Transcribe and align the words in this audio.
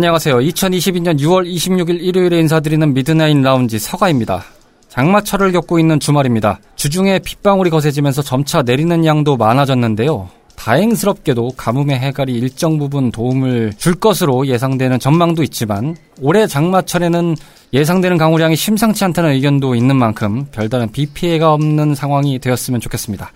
안녕하세요. 0.00 0.36
2022년 0.38 1.20
6월 1.20 1.46
26일 1.46 2.00
일요일에 2.00 2.38
인사드리는 2.38 2.94
미드나잇 2.94 3.36
라운지 3.36 3.78
서가입니다. 3.78 4.42
장마철을 4.88 5.52
겪고 5.52 5.78
있는 5.78 6.00
주말입니다. 6.00 6.58
주중에 6.74 7.18
빗방울이 7.18 7.68
거세지면서 7.68 8.22
점차 8.22 8.62
내리는 8.62 9.04
양도 9.04 9.36
많아졌는데요. 9.36 10.30
다행스럽게도 10.56 11.50
가뭄의 11.54 11.98
해갈이 11.98 12.32
일정 12.32 12.78
부분 12.78 13.12
도움을 13.12 13.74
줄 13.76 13.94
것으로 13.94 14.46
예상되는 14.46 14.98
전망도 14.98 15.42
있지만 15.42 15.94
올해 16.22 16.46
장마철에는 16.46 17.36
예상되는 17.74 18.16
강우량이 18.16 18.56
심상치 18.56 19.04
않다는 19.04 19.32
의견도 19.32 19.74
있는 19.74 19.96
만큼 19.96 20.46
별다른 20.50 20.90
비 20.90 21.04
피해가 21.04 21.52
없는 21.52 21.94
상황이 21.94 22.38
되었으면 22.38 22.80
좋겠습니다. 22.80 23.32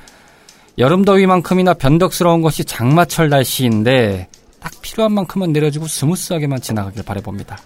여름 0.79 1.05
더위만큼이나 1.05 1.75
변덕스러운 1.75 2.41
것이 2.41 2.65
장마철 2.65 3.29
날씨인데 3.29 4.29
딱 4.65 4.73
필요한 4.81 5.13
만큼은 5.13 5.53
내려주고 5.53 5.87
스무스하게만 5.87 6.63
지나가길 6.63 7.03
바라봅니다. 7.03 7.59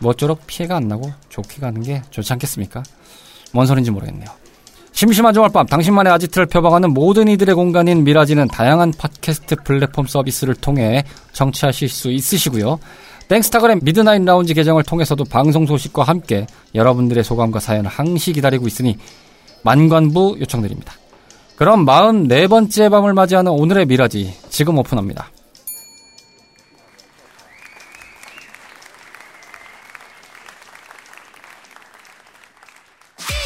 모쪼록 0.00 0.44
피해가 0.48 0.76
안 0.76 0.88
나고 0.88 1.12
좋게 1.28 1.60
가는 1.60 1.80
게 1.82 2.02
좋지 2.10 2.32
않겠습니까? 2.32 2.82
뭔 3.52 3.64
소린지 3.66 3.92
모르겠네요. 3.92 4.28
심심한 4.90 5.32
주말밤 5.32 5.66
당신만의 5.66 6.12
아지트를 6.14 6.46
표방하는 6.46 6.92
모든 6.92 7.28
이들의 7.28 7.54
공간인 7.54 8.02
미라지는 8.02 8.48
다양한 8.48 8.92
팟캐스트 8.98 9.56
플랫폼 9.62 10.06
서비스를 10.06 10.56
통해 10.56 11.04
청취하실 11.32 11.88
수 11.88 12.10
있으시고요. 12.10 12.80
땡스타그램 13.28 13.80
미드나잇 13.82 14.24
라운지 14.24 14.52
계정을 14.54 14.82
통해서도 14.82 15.24
방송 15.24 15.66
소식과 15.66 16.02
함께 16.02 16.46
여러분들의 16.74 17.22
소감과 17.22 17.60
사연을 17.60 17.88
항시 17.88 18.32
기다리고 18.32 18.66
있으니 18.66 18.98
만관부 19.62 20.38
요청드립니다. 20.40 20.94
그럼 21.54 21.86
44번째 21.86 22.90
밤을 22.90 23.14
맞이하는 23.14 23.52
오늘의 23.52 23.86
미라지 23.86 24.34
지금 24.48 24.78
오픈합니다. 24.78 25.30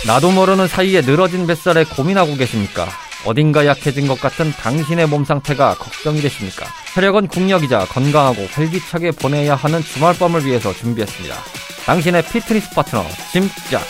나도 0.06 0.30
모르는 0.30 0.66
사이에 0.66 1.02
늘어진 1.02 1.46
뱃살에 1.46 1.84
고민하고 1.84 2.36
계십니까? 2.36 2.88
어딘가 3.26 3.66
약해진 3.66 4.06
것 4.08 4.18
같은 4.18 4.50
당신의 4.52 5.06
몸 5.06 5.26
상태가 5.26 5.74
걱정이 5.74 6.22
되십니까? 6.22 6.66
체력은 6.94 7.28
국력이자 7.28 7.84
건강하고 7.84 8.46
활기차게 8.50 9.10
보내야 9.12 9.54
하는 9.56 9.82
주말밤을 9.82 10.46
위해서 10.46 10.72
준비했습니다. 10.72 11.36
당신의 11.84 12.22
피트니스 12.22 12.70
파트너 12.70 13.04
짐짝 13.30 13.82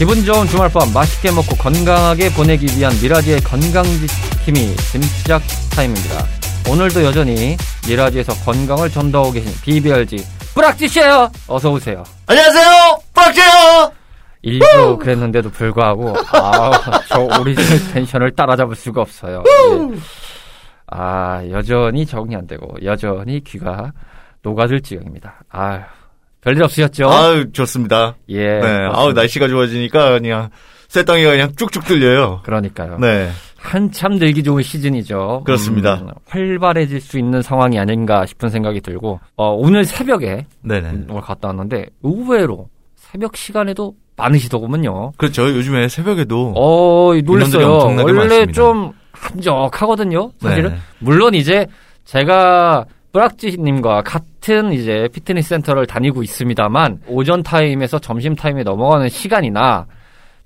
기분 0.00 0.24
좋은 0.24 0.46
주말 0.46 0.70
밤 0.72 0.90
맛있게 0.94 1.30
먹고 1.30 1.54
건강하게 1.56 2.32
보내기 2.32 2.64
위한 2.74 2.90
미라지의 3.02 3.40
건강지킴이 3.40 4.74
짐작 4.74 5.42
타임입니다. 5.76 6.24
오늘도 6.70 7.04
여전히 7.04 7.58
미라지에서 7.86 8.32
건강을 8.46 8.88
전도하고 8.88 9.32
계신 9.32 9.52
BBRG 9.62 10.24
뿌락지 10.54 10.88
씨예요. 10.88 11.30
어서 11.48 11.70
오세요. 11.70 12.02
안녕하세요, 12.26 12.98
뿌락지예요. 13.12 13.92
일부러 14.40 14.96
그랬는데도 14.96 15.50
불구하고 15.50 16.16
아, 16.32 16.70
저 17.06 17.20
오리지널 17.38 17.78
텐션을 17.92 18.30
따라잡을 18.30 18.76
수가 18.76 19.02
없어요. 19.02 19.42
예. 19.46 20.00
아 20.86 21.42
여전히 21.50 22.06
적응이 22.06 22.36
안 22.36 22.46
되고 22.46 22.74
여전히 22.82 23.44
귀가 23.44 23.92
녹아들 24.40 24.80
지경입니다. 24.80 25.40
아 25.50 25.84
별일 26.42 26.62
없으셨죠? 26.62 27.08
아유, 27.10 27.52
좋습니다. 27.52 28.16
예. 28.28 28.38
네. 28.44 28.60
그렇습니다. 28.60 28.98
아우, 28.98 29.12
날씨가 29.12 29.48
좋아지니까 29.48 30.10
그냥 30.18 30.50
쇳덩이가 30.88 31.30
그냥 31.30 31.52
쭉쭉 31.54 31.84
들려요. 31.84 32.40
그러니까요. 32.44 32.98
네. 32.98 33.30
한참 33.56 34.12
늘기 34.14 34.42
좋은 34.42 34.62
시즌이죠. 34.62 35.42
그렇습니다. 35.44 35.96
음, 35.96 36.08
활발해질 36.26 37.00
수 37.00 37.18
있는 37.18 37.42
상황이 37.42 37.78
아닌가 37.78 38.24
싶은 38.24 38.48
생각이 38.48 38.80
들고 38.80 39.20
어, 39.36 39.50
오늘 39.50 39.84
새벽에 39.84 40.46
네네. 40.62 41.04
오늘 41.10 41.20
갔다 41.20 41.48
왔는데 41.48 41.86
의외로 42.02 42.68
새벽 42.96 43.36
시간에도 43.36 43.94
많으시더군요. 44.16 45.12
그렇죠. 45.18 45.46
요즘에 45.48 45.88
새벽에도. 45.88 46.54
어, 46.56 47.14
놀랐어요. 47.22 47.78
원래 48.02 48.12
많습니다. 48.12 48.52
좀 48.52 48.92
한적하거든요. 49.12 50.32
사실은 50.40 50.70
네. 50.70 50.76
물론 50.98 51.34
이제 51.34 51.66
제가 52.04 52.86
뿌락지님과 53.12 54.02
같은 54.02 54.72
이제 54.72 55.08
피트니스 55.12 55.48
센터를 55.50 55.86
다니고 55.86 56.22
있습니다만 56.22 57.00
오전 57.06 57.42
타임에서 57.42 57.98
점심 57.98 58.34
타임에 58.34 58.62
넘어가는 58.62 59.08
시간이나 59.08 59.86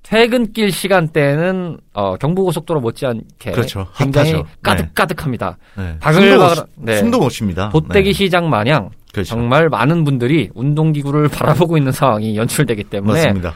퇴근길 0.02 0.70
시간대는 0.70 1.78
어, 1.94 2.16
경부고속도로 2.16 2.80
못지않게 2.80 3.52
그렇죠. 3.52 3.86
굉장히 3.96 4.32
핫하죠. 4.32 4.48
가득가득합니다. 4.62 5.56
네. 5.76 5.96
바글바글- 6.00 6.66
네. 6.76 6.96
숨도 6.98 7.18
못 7.18 7.30
쉽니다. 7.30 7.70
도떼기 7.70 8.10
네. 8.10 8.12
시장 8.12 8.50
마냥 8.50 8.90
그렇죠. 9.12 9.30
정말 9.30 9.68
많은 9.70 10.04
분들이 10.04 10.50
운동기구를 10.54 11.28
바라보고 11.30 11.78
있는 11.78 11.90
상황이 11.92 12.36
연출되기 12.36 12.84
때문에 12.84 13.20
맞습니다. 13.24 13.54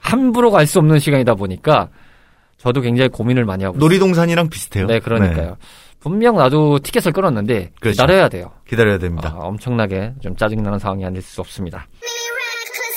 함부로 0.00 0.50
갈 0.50 0.66
수 0.66 0.78
없는 0.78 0.98
시간이다 0.98 1.34
보니까 1.34 1.88
저도 2.56 2.80
굉장히 2.80 3.08
고민을 3.10 3.44
많이 3.44 3.64
하고 3.64 3.76
놀이동산이랑 3.78 4.48
비슷해요. 4.48 4.86
네, 4.86 4.98
그러니까요. 5.00 5.56
분명 6.02 6.36
나도 6.36 6.78
티켓을 6.80 7.12
끊었는데 7.12 7.72
그렇죠. 7.80 8.02
기다려야 8.02 8.28
돼요. 8.28 8.50
기다려야 8.68 8.98
됩니다. 8.98 9.34
아, 9.36 9.46
엄청나게 9.46 10.14
좀 10.22 10.34
짜증나는 10.36 10.78
상황이 10.78 11.04
아닐 11.04 11.20
수 11.22 11.40
없습니다. 11.40 11.86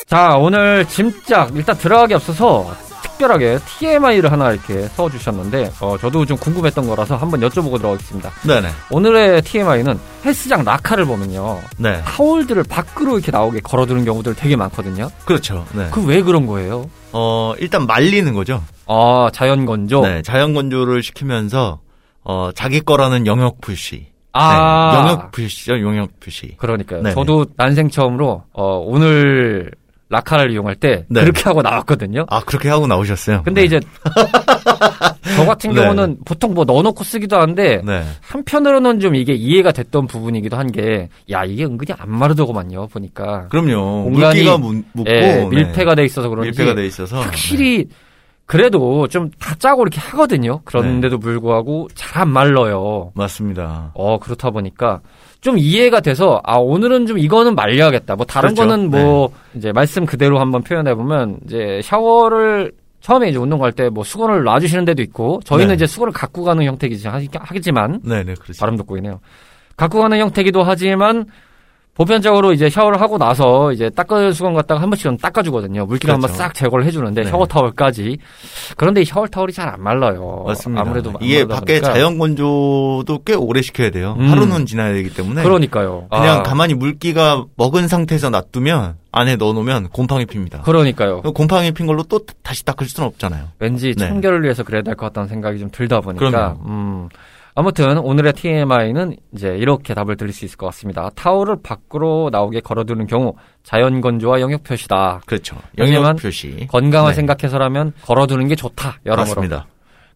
자, 0.07 0.35
오늘 0.37 0.85
짐작 0.87 1.55
일단 1.55 1.75
들어가기 1.77 2.13
앞서서 2.15 2.71
특별하게 3.01 3.57
TMI를 3.79 4.31
하나 4.31 4.51
이렇게 4.51 4.83
써주셨는데 4.89 5.71
어, 5.81 5.97
저도 5.97 6.25
좀 6.25 6.37
궁금했던 6.37 6.87
거라서 6.87 7.15
한번 7.15 7.39
여쭤보고 7.41 7.77
들어가겠습니다. 7.77 8.31
네네. 8.47 8.69
오늘의 8.91 9.41
TMI는 9.43 9.99
헬스장 10.25 10.63
낙하를 10.63 11.05
보면요. 11.05 11.59
네. 11.77 12.01
타올들을 12.03 12.63
밖으로 12.63 13.13
이렇게 13.17 13.31
나오게 13.31 13.61
걸어두는 13.61 14.05
경우들 14.05 14.35
되게 14.35 14.55
많거든요. 14.55 15.09
그렇죠. 15.25 15.65
네. 15.73 15.89
그 15.91 16.01
왜 16.05 16.21
그런 16.21 16.45
거예요? 16.47 16.89
어, 17.11 17.53
일단 17.59 17.85
말리는 17.85 18.33
거죠. 18.33 18.63
아, 18.87 19.29
자연 19.33 19.65
건조. 19.65 20.01
네. 20.01 20.21
자연 20.23 20.53
건조를 20.53 21.01
시키면서, 21.03 21.79
어, 22.23 22.51
자기 22.53 22.81
거라는 22.81 23.27
영역 23.27 23.59
표시. 23.61 24.07
아. 24.31 24.91
네. 24.93 24.99
영역 24.99 25.31
표시죠, 25.31 25.73
영역 25.79 26.19
표시. 26.19 26.55
그러니까요. 26.57 27.01
네네. 27.03 27.13
저도 27.15 27.45
난생 27.55 27.89
처음으로 27.89 28.43
어, 28.53 28.77
오늘 28.77 29.71
라카를 30.09 30.51
이용할 30.51 30.75
때 30.75 31.05
네. 31.09 31.21
그렇게 31.21 31.41
하고 31.43 31.61
나왔거든요. 31.61 32.25
아, 32.29 32.41
그렇게 32.41 32.69
하고 32.69 32.85
나오셨어요? 32.87 33.41
근데 33.43 33.61
네. 33.61 33.65
이제 33.65 33.79
저 35.35 35.45
같은 35.45 35.73
네. 35.73 35.81
경우는 35.81 36.17
보통 36.25 36.53
뭐 36.53 36.65
넣어놓고 36.65 37.03
쓰기도 37.03 37.37
하는데 37.37 37.81
네. 37.83 38.03
한편으로는 38.21 38.99
좀 38.99 39.15
이게 39.15 39.33
이해가 39.33 39.71
됐던 39.71 40.07
부분이기도 40.07 40.55
한 40.57 40.67
게 40.67 41.09
야 41.31 41.43
이게 41.45 41.65
은근히 41.65 41.93
안 41.97 42.09
마르더구만요 42.11 42.87
보니까 42.87 43.47
그럼요. 43.49 44.03
공간이, 44.05 44.43
물기가 44.43 44.57
묻, 44.57 44.83
묻고. 44.93 45.09
예, 45.11 45.19
네. 45.19 45.45
밀폐가 45.49 45.95
돼 45.95 46.03
있어서 46.05 46.29
그런지 46.29 46.49
밀폐가 46.51 46.75
돼 46.75 46.85
있어서. 46.87 47.19
확실히 47.21 47.87
그래도 48.45 49.07
좀 49.07 49.29
다 49.39 49.55
짜고 49.55 49.83
이렇게 49.83 49.99
하거든요. 50.01 50.53
네. 50.55 50.61
그런데도 50.65 51.17
불구하고 51.19 51.87
잘 51.95 52.21
안 52.21 52.29
말러요. 52.29 53.05
네. 53.15 53.21
맞습니다. 53.21 53.91
어, 53.95 54.19
그렇다 54.19 54.49
보니까 54.51 55.01
좀 55.41 55.57
이해가 55.57 55.99
돼서 56.01 56.39
아, 56.43 56.57
오늘은 56.57 57.05
좀 57.07 57.17
이거는 57.17 57.55
말려야겠다. 57.55 58.15
뭐 58.15 58.25
다른 58.25 58.53
그렇죠. 58.53 58.69
거는 58.69 58.89
뭐 58.91 59.31
이제 59.55 59.71
말씀 59.71 60.05
그대로 60.05 60.39
한번 60.39 60.61
표현해 60.61 60.93
보면 60.93 61.39
이제 61.45 61.81
샤워를 61.83 62.71
처음에 63.01 63.29
이제 63.29 63.37
운동 63.39 63.59
갈 63.59 63.71
때 63.73 63.89
뭐 63.89 64.03
수건을 64.03 64.43
놔주시는 64.43 64.85
데도 64.85 65.01
있고 65.01 65.41
저희는 65.43 65.69
네. 65.69 65.73
이제 65.75 65.87
수건을 65.87 66.13
갖고 66.13 66.43
가는 66.43 66.63
형태이지 66.63 67.07
하- 67.07 67.19
하겠지만 67.33 68.01
네 68.03 68.23
네, 68.23 68.33
그렇죠. 68.35 68.59
발음도 68.59 68.83
꼬이네요. 68.83 69.19
갖고 69.75 69.99
가는 70.01 70.17
형태기도 70.19 70.63
하지만 70.63 71.25
보편적으로 71.95 72.53
이제 72.53 72.69
샤워를 72.71 72.99
하고 72.99 73.19
나서 73.19 73.71
이제 73.71 73.89
닦을 73.91 74.33
수건 74.33 74.55
갖다가 74.55 74.81
한 74.81 74.89
번씩은 74.89 75.17
닦아주거든요. 75.17 75.85
물기를 75.85 76.15
그렇죠. 76.15 76.27
한번 76.27 76.35
싹 76.37 76.53
제거를 76.55 76.85
해주는데 76.85 77.23
네. 77.23 77.29
샤워 77.29 77.45
타월까지. 77.45 78.17
그런데 78.77 79.01
이 79.01 79.05
샤워 79.05 79.27
타월이 79.27 79.53
잘 79.53 79.69
안 79.69 79.81
말라요. 79.81 80.43
맞습니다. 80.47 80.81
아무래도 80.81 81.11
안 81.11 81.15
이게 81.21 81.45
밖에 81.45 81.79
보니까. 81.79 81.93
자연 81.93 82.17
건조도 82.17 83.19
꽤 83.25 83.35
오래 83.35 83.61
시켜야 83.61 83.91
돼요. 83.91 84.15
음. 84.19 84.29
하루는 84.29 84.65
지나야 84.65 84.93
되기 84.93 85.13
때문에 85.13 85.43
그러니까요. 85.43 86.07
그냥 86.09 86.39
아, 86.39 86.43
가만히 86.43 86.73
물기가 86.73 87.45
먹은 87.57 87.87
상태에서 87.87 88.29
놔두면 88.31 88.95
안에 89.11 89.35
넣어놓으면 89.35 89.89
곰팡이 89.89 90.25
핍니다. 90.25 90.61
그러니까요. 90.63 91.21
그 91.21 91.31
곰팡이 91.31 91.71
핀 91.71 91.85
걸로 91.85 92.01
또 92.03 92.19
다시 92.41 92.65
닦을 92.65 92.87
수는 92.87 93.07
없잖아요. 93.07 93.49
왠지 93.59 93.93
네. 93.95 94.07
청결을 94.07 94.41
위해서 94.43 94.63
그래야 94.63 94.81
될 94.81 94.95
것 94.95 95.05
같다는 95.05 95.29
생각이 95.29 95.59
좀 95.59 95.69
들다 95.71 96.01
보니까. 96.01 96.27
그럼요. 96.29 96.59
음. 96.65 97.09
아무튼 97.55 97.99
오늘의 97.99 98.33
TMI는 98.33 99.15
이제 99.33 99.55
이렇게 99.57 99.93
답을 99.93 100.17
드릴 100.17 100.33
수 100.33 100.45
있을 100.45 100.57
것 100.57 100.65
같습니다. 100.67 101.09
타월을 101.15 101.57
밖으로 101.61 102.29
나오게 102.31 102.61
걸어두는 102.61 103.05
경우 103.07 103.35
자연 103.63 104.01
건조와 104.01 104.41
영역 104.41 104.63
표시다. 104.63 105.21
그렇죠. 105.25 105.57
영역 105.77 106.15
표시. 106.15 106.67
건강을 106.67 107.11
네. 107.11 107.15
생각해서라면 107.15 107.93
걸어두는 108.03 108.47
게 108.47 108.55
좋다. 108.55 108.99
여러모로. 109.05 109.29
맞습니다. 109.29 109.67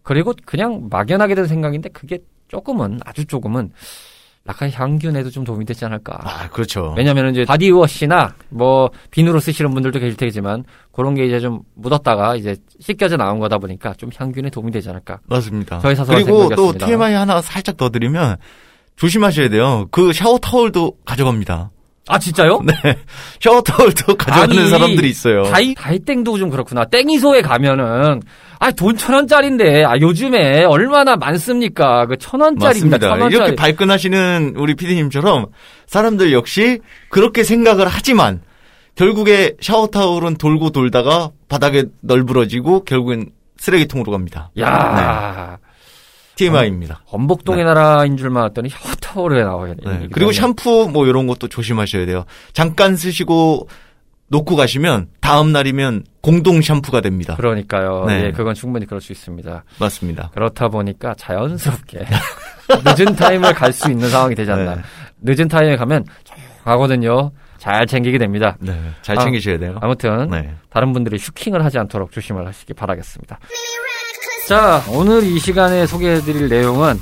그리고 0.01 0.33
그냥 0.45 0.87
막연하게 0.89 1.35
든 1.35 1.45
생각인데 1.45 1.89
그게 1.89 2.19
조금은 2.47 2.99
아주 3.05 3.25
조금은 3.25 3.71
약간 4.47 4.71
향균에도 4.71 5.29
좀 5.29 5.43
도움이 5.43 5.65
되지 5.65 5.85
않을까. 5.85 6.19
아, 6.23 6.49
그렇죠. 6.49 6.93
왜냐면은 6.97 7.31
이제 7.31 7.45
바디워시나 7.45 8.35
뭐 8.49 8.89
비누로 9.11 9.39
쓰시는 9.39 9.73
분들도 9.73 9.99
계실 9.99 10.15
테지만 10.15 10.63
그런 10.91 11.15
게 11.15 11.25
이제 11.25 11.39
좀 11.39 11.61
묻었다가 11.75 12.35
이제 12.35 12.55
씻겨져 12.79 13.17
나온 13.17 13.39
거다 13.39 13.57
보니까 13.57 13.93
좀 13.95 14.09
향균에 14.15 14.49
도움이 14.49 14.71
되지 14.71 14.89
않을까. 14.89 15.19
맞습니다. 15.25 15.79
저희 15.79 15.95
그리고 15.95 16.49
또. 16.55 16.73
TMI 16.77 17.13
하나 17.13 17.41
살짝 17.41 17.77
더 17.77 17.89
드리면 17.89 18.37
조심하셔야 18.95 19.49
돼요. 19.49 19.87
그 19.91 20.13
샤워 20.13 20.37
타월도 20.37 20.97
가져갑니다. 21.05 21.71
아 22.07 22.17
진짜요? 22.19 22.61
네. 22.65 22.73
샤워 23.41 23.61
타월도 23.61 24.15
가져가는 24.15 24.57
아니, 24.57 24.69
사람들이 24.69 25.09
있어요. 25.09 25.43
다이 25.43 25.73
다이땡도 25.75 26.37
좀 26.37 26.49
그렇구나. 26.49 26.85
땡이소에 26.85 27.41
가면은 27.41 28.21
아돈 28.59 28.97
천 28.97 29.15
원짜리인데 29.15 29.83
아 29.85 29.97
요즘에 29.99 30.63
얼마나 30.63 31.15
많습니까? 31.15 32.05
그 32.07 32.15
천 32.17 32.41
원짜리입니다. 32.41 32.97
맞습니다. 32.97 33.07
천 33.09 33.21
원짜리. 33.21 33.35
이렇게 33.35 33.55
발끈하시는 33.55 34.53
우리 34.57 34.75
피디님처럼 34.75 35.47
사람들 35.87 36.31
역시 36.33 36.79
그렇게 37.09 37.43
생각을 37.43 37.87
하지만 37.87 38.41
결국에 38.95 39.53
샤워 39.61 39.87
타월은 39.87 40.37
돌고 40.37 40.71
돌다가 40.71 41.29
바닥에 41.49 41.83
널브러지고 42.01 42.83
결국엔 42.85 43.29
쓰레기통으로 43.57 44.11
갑니다. 44.11 44.49
야 44.59 45.57
TMI입니다. 46.37 47.01
건복동의 47.07 47.65
나라인 47.65 48.15
줄만 48.17 48.43
알았더니 48.43 48.69
샤워타월에 48.69 49.43
나와야 49.43 49.73
돼. 49.73 49.81
네. 49.85 50.07
그리고 50.11 50.31
샴푸 50.31 50.89
뭐 50.91 51.05
이런 51.07 51.27
것도 51.27 51.47
조심하셔야 51.47 52.05
돼요. 52.05 52.25
잠깐 52.53 52.95
쓰시고 52.95 53.67
놓고 54.29 54.55
가시면 54.55 55.07
다음 55.21 55.51
날이면 55.53 56.03
공동 56.21 56.61
샴푸가 56.61 56.99
됩니다. 57.01 57.35
그러니까요. 57.37 58.05
네. 58.07 58.25
예, 58.25 58.31
그건 58.31 58.53
충분히 58.55 58.85
그럴 58.85 58.99
수 59.01 59.11
있습니다. 59.13 59.63
맞습니다. 59.79 60.31
그렇다 60.33 60.67
보니까 60.67 61.13
자연스럽게 61.15 62.05
늦은 62.83 63.15
타임을 63.15 63.53
갈 63.53 63.71
수 63.71 63.89
있는 63.89 64.09
상황이 64.09 64.35
되지 64.35 64.51
않나. 64.51 64.75
네. 64.75 64.81
늦은 65.21 65.47
타임에 65.47 65.77
가면 65.77 66.03
조용하거든요. 66.65 67.31
잘 67.57 67.87
챙기게 67.87 68.17
됩니다. 68.17 68.55
네. 68.59 68.77
잘 69.01 69.17
아, 69.17 69.23
챙기셔야 69.23 69.57
돼요. 69.57 69.77
아무튼 69.81 70.29
네. 70.29 70.53
다른 70.69 70.93
분들이 70.93 71.17
슈킹을 71.17 71.63
하지 71.65 71.79
않도록 71.79 72.11
조심을 72.11 72.45
하시기 72.45 72.73
바라겠습니다. 72.73 73.39
자, 74.47 74.81
오늘 74.89 75.23
이 75.23 75.39
시간에 75.39 75.85
소개해드릴 75.85 76.47
내용은 76.47 77.01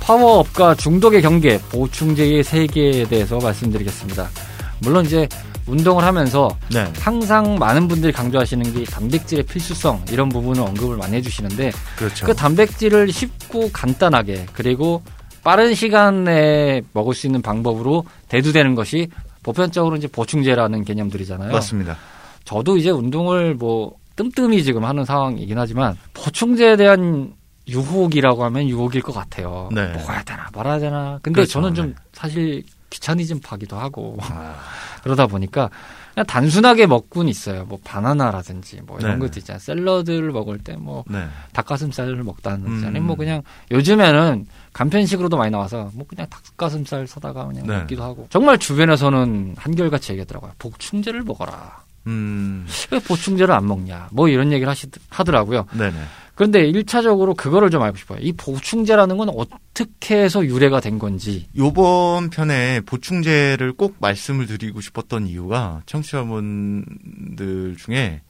파워업과 0.00 0.76
중독의 0.76 1.20
경계, 1.20 1.58
보충제의 1.70 2.42
세계에 2.42 3.04
대해서 3.04 3.36
말씀드리겠습니다. 3.36 4.30
물론 4.78 5.04
이제 5.04 5.28
운동을 5.66 6.04
하면서 6.04 6.48
네. 6.72 6.90
항상 6.98 7.58
많은 7.58 7.86
분들이 7.86 8.14
강조하시는 8.14 8.72
게 8.72 8.84
단백질의 8.84 9.44
필수성 9.44 10.06
이런 10.10 10.30
부분을 10.30 10.62
언급을 10.62 10.96
많이 10.96 11.16
해주시는데 11.16 11.72
그렇죠. 11.98 12.24
그 12.24 12.34
단백질을 12.34 13.12
쉽고 13.12 13.72
간단하게 13.74 14.46
그리고 14.54 15.02
빠른 15.44 15.74
시간에 15.74 16.80
먹을 16.94 17.14
수 17.14 17.26
있는 17.26 17.42
방법으로 17.42 18.06
대두되는 18.28 18.74
것이 18.74 19.08
보편적으로 19.42 19.96
이제 19.96 20.08
보충제라는 20.08 20.86
개념들이잖아요. 20.86 21.52
맞습니다. 21.52 21.98
저도 22.46 22.78
이제 22.78 22.88
운동을 22.88 23.54
뭐 23.54 23.96
뜸뜸이 24.16 24.62
지금 24.64 24.84
하는 24.84 25.04
상황이긴 25.04 25.58
하지만 25.58 25.96
보충제에 26.14 26.76
대한 26.76 27.34
유혹이라고 27.68 28.44
하면 28.44 28.68
유혹일 28.68 29.02
것 29.02 29.12
같아요. 29.12 29.68
네. 29.72 29.92
먹어야 29.92 30.22
되나 30.22 30.48
말아야 30.54 30.78
되나. 30.78 31.18
근데 31.22 31.36
그렇죠. 31.36 31.52
저는 31.52 31.70
네. 31.70 31.74
좀 31.74 31.94
사실 32.12 32.62
귀차니즘 32.90 33.40
파기도 33.40 33.76
하고 33.76 34.16
아, 34.20 34.56
그러다 35.02 35.26
보니까 35.26 35.70
그냥 36.14 36.26
단순하게 36.26 36.86
먹곤 36.86 37.28
있어요. 37.28 37.64
뭐 37.64 37.78
바나나라든지 37.84 38.80
뭐 38.86 38.98
이런 38.98 39.18
네. 39.18 39.26
것도 39.26 39.40
있잖아요. 39.40 39.58
샐러드를 39.58 40.30
먹을 40.30 40.58
때뭐 40.58 41.04
네. 41.08 41.26
닭가슴살을 41.52 42.22
먹다든지 42.22 42.84
음. 42.84 42.86
아니면 42.86 43.04
뭐 43.04 43.16
그냥 43.16 43.42
요즘에는 43.70 44.46
간편식으로도 44.72 45.36
많이 45.36 45.50
나와서 45.50 45.90
뭐 45.94 46.06
그냥 46.06 46.26
닭가슴살 46.30 47.06
사다가 47.06 47.46
그냥 47.46 47.66
네. 47.66 47.78
먹기도 47.78 48.02
하고 48.02 48.28
정말 48.30 48.58
주변에서는 48.58 49.56
한결같이 49.58 50.12
얘기하더라고요. 50.12 50.52
보충제를 50.58 51.22
먹어라. 51.22 51.85
음. 52.06 52.66
왜 52.90 52.98
보충제를 53.00 53.54
안 53.54 53.66
먹냐? 53.66 54.08
뭐 54.12 54.28
이런 54.28 54.52
얘기를 54.52 54.68
하시, 54.68 54.86
하더라고요. 55.10 55.66
네네. 55.72 55.96
그런데 56.36 56.66
일차적으로 56.66 57.34
그거를 57.34 57.70
좀 57.70 57.82
알고 57.82 57.96
싶어요. 57.96 58.18
이 58.20 58.32
보충제라는 58.32 59.16
건 59.16 59.30
어떻게 59.30 60.22
해서 60.22 60.44
유래가 60.44 60.80
된 60.80 60.98
건지. 60.98 61.48
요번 61.56 62.28
편에 62.28 62.82
보충제를 62.82 63.72
꼭 63.72 63.96
말씀을 64.00 64.46
드리고 64.46 64.82
싶었던 64.82 65.26
이유가 65.26 65.80
청취자분들 65.86 67.76
중에 67.78 68.20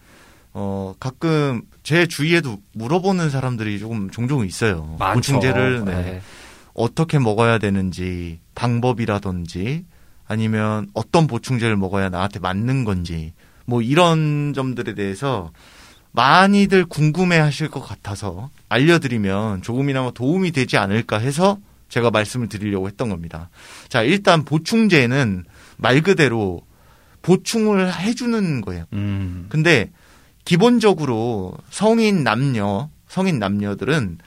어 0.52 0.94
가끔 1.00 1.62
제 1.82 2.06
주위에도 2.06 2.58
물어보는 2.74 3.28
사람들이 3.28 3.80
조금 3.80 4.08
종종 4.10 4.46
있어요. 4.46 4.96
많죠. 5.00 5.14
보충제를 5.18 5.84
네. 5.84 5.94
네. 6.02 6.20
어떻게 6.74 7.18
먹어야 7.18 7.58
되는지 7.58 8.38
방법이라든지 8.54 9.84
아니면 10.28 10.88
어떤 10.94 11.26
보충제를 11.26 11.76
먹어야 11.76 12.08
나한테 12.08 12.38
맞는 12.38 12.84
건지 12.84 13.32
뭐 13.66 13.82
이런 13.82 14.52
점들에 14.54 14.94
대해서 14.94 15.50
많이들 16.12 16.86
궁금해 16.86 17.36
하실 17.36 17.68
것 17.68 17.80
같아서 17.80 18.48
알려드리면 18.70 19.62
조금이나마 19.62 20.10
도움이 20.12 20.52
되지 20.52 20.78
않을까 20.78 21.18
해서 21.18 21.58
제가 21.88 22.10
말씀을 22.10 22.48
드리려고 22.48 22.86
했던 22.88 23.10
겁니다. 23.10 23.50
자, 23.88 24.02
일단 24.02 24.44
보충제는 24.44 25.44
말 25.76 26.00
그대로 26.00 26.62
보충을 27.22 27.92
해주는 27.92 28.60
거예요. 28.62 28.84
음. 28.92 29.46
근데 29.50 29.90
기본적으로 30.44 31.54
성인 31.70 32.24
남녀, 32.24 32.88
성인 33.08 33.38
남녀들은 33.38 34.18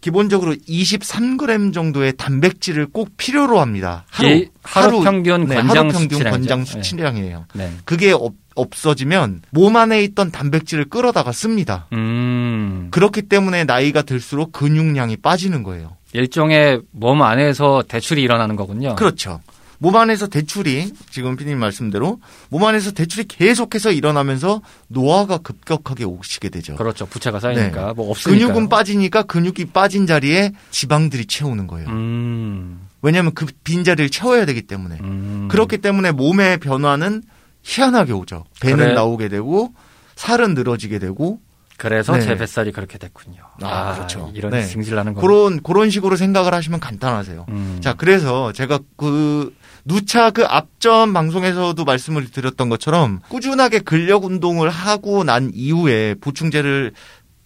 기본적으로 0.00 0.54
23g 0.54 1.74
정도의 1.74 2.16
단백질을 2.16 2.86
꼭 2.86 3.16
필요로 3.16 3.60
합니다. 3.60 4.04
하루, 4.08 4.28
예, 4.28 4.48
하루 4.62 5.02
평균 5.02 5.46
네, 5.46 5.56
권장 5.56 5.68
하루 5.68 5.88
평균 5.88 6.00
수치량이죠. 6.18 6.30
권장 6.30 6.58
네. 6.60 6.64
수치량이에요. 6.64 7.46
네. 7.54 7.72
그게 7.84 8.12
없, 8.12 8.34
없어지면 8.56 9.42
몸 9.50 9.76
안에 9.76 10.02
있던 10.02 10.32
단백질을 10.32 10.86
끌어다가 10.86 11.30
씁니다. 11.32 11.86
음. 11.92 12.88
그렇기 12.90 13.22
때문에 13.22 13.64
나이가 13.64 14.02
들수록 14.02 14.52
근육량이 14.52 15.18
빠지는 15.18 15.62
거예요. 15.62 15.96
일종의 16.12 16.80
몸 16.90 17.22
안에서 17.22 17.84
대출이 17.86 18.22
일어나는 18.22 18.56
거군요. 18.56 18.96
그렇죠. 18.96 19.40
몸 19.78 19.94
안에서 19.96 20.26
대출이 20.26 20.90
지금 21.10 21.36
피디님 21.36 21.58
말씀대로 21.58 22.18
몸 22.48 22.64
안에서 22.64 22.92
대출이 22.92 23.26
계속해서 23.28 23.92
일어나면서 23.92 24.62
노화가 24.88 25.38
급격하게 25.38 26.04
오시게 26.04 26.48
되죠. 26.48 26.76
그렇죠. 26.76 27.04
부채가 27.06 27.40
쌓이니까 27.40 27.92
뭐 27.94 28.10
없으니까. 28.10 28.38
네. 28.38 28.46
근육은 28.46 28.68
빠지니까 28.68 29.24
근육이 29.24 29.66
빠진 29.74 30.06
자리에 30.06 30.52
지방들이 30.70 31.26
채우는 31.26 31.66
거예요. 31.66 31.88
음. 31.88 32.88
왜냐하면 33.02 33.34
그 33.34 33.46
빈자리를 33.64 34.08
채워야 34.10 34.46
되기 34.46 34.62
때문에. 34.62 34.96
음. 35.02 35.48
그렇기 35.50 35.78
때문에 35.78 36.12
몸의 36.12 36.58
변화는 36.58 37.22
희한하게 37.66 38.12
오죠. 38.12 38.44
배는 38.60 38.78
그래. 38.78 38.94
나오게 38.94 39.28
되고 39.28 39.74
살은 40.14 40.54
늘어지게 40.54 41.00
되고 41.00 41.40
그래서 41.76 42.14
네. 42.14 42.22
제 42.22 42.36
뱃살이 42.36 42.72
그렇게 42.72 42.96
됐군요. 42.96 43.42
아, 43.60 43.94
그렇죠. 43.94 44.30
이런 44.34 44.52
네. 44.52 44.62
승질나는 44.62 45.12
거. 45.12 45.20
그런 45.20 45.62
그런 45.62 45.90
식으로 45.90 46.16
생각을 46.16 46.54
하시면 46.54 46.80
간단하세요. 46.80 47.46
음. 47.50 47.78
자, 47.82 47.92
그래서 47.92 48.52
제가 48.52 48.78
그 48.96 49.54
누차 49.84 50.30
그 50.30 50.44
앞전 50.46 51.12
방송에서도 51.12 51.84
말씀을 51.84 52.30
드렸던 52.30 52.70
것처럼 52.70 53.20
꾸준하게 53.28 53.80
근력 53.80 54.24
운동을 54.24 54.70
하고 54.70 55.22
난 55.22 55.50
이후에 55.52 56.14
보충제를 56.20 56.92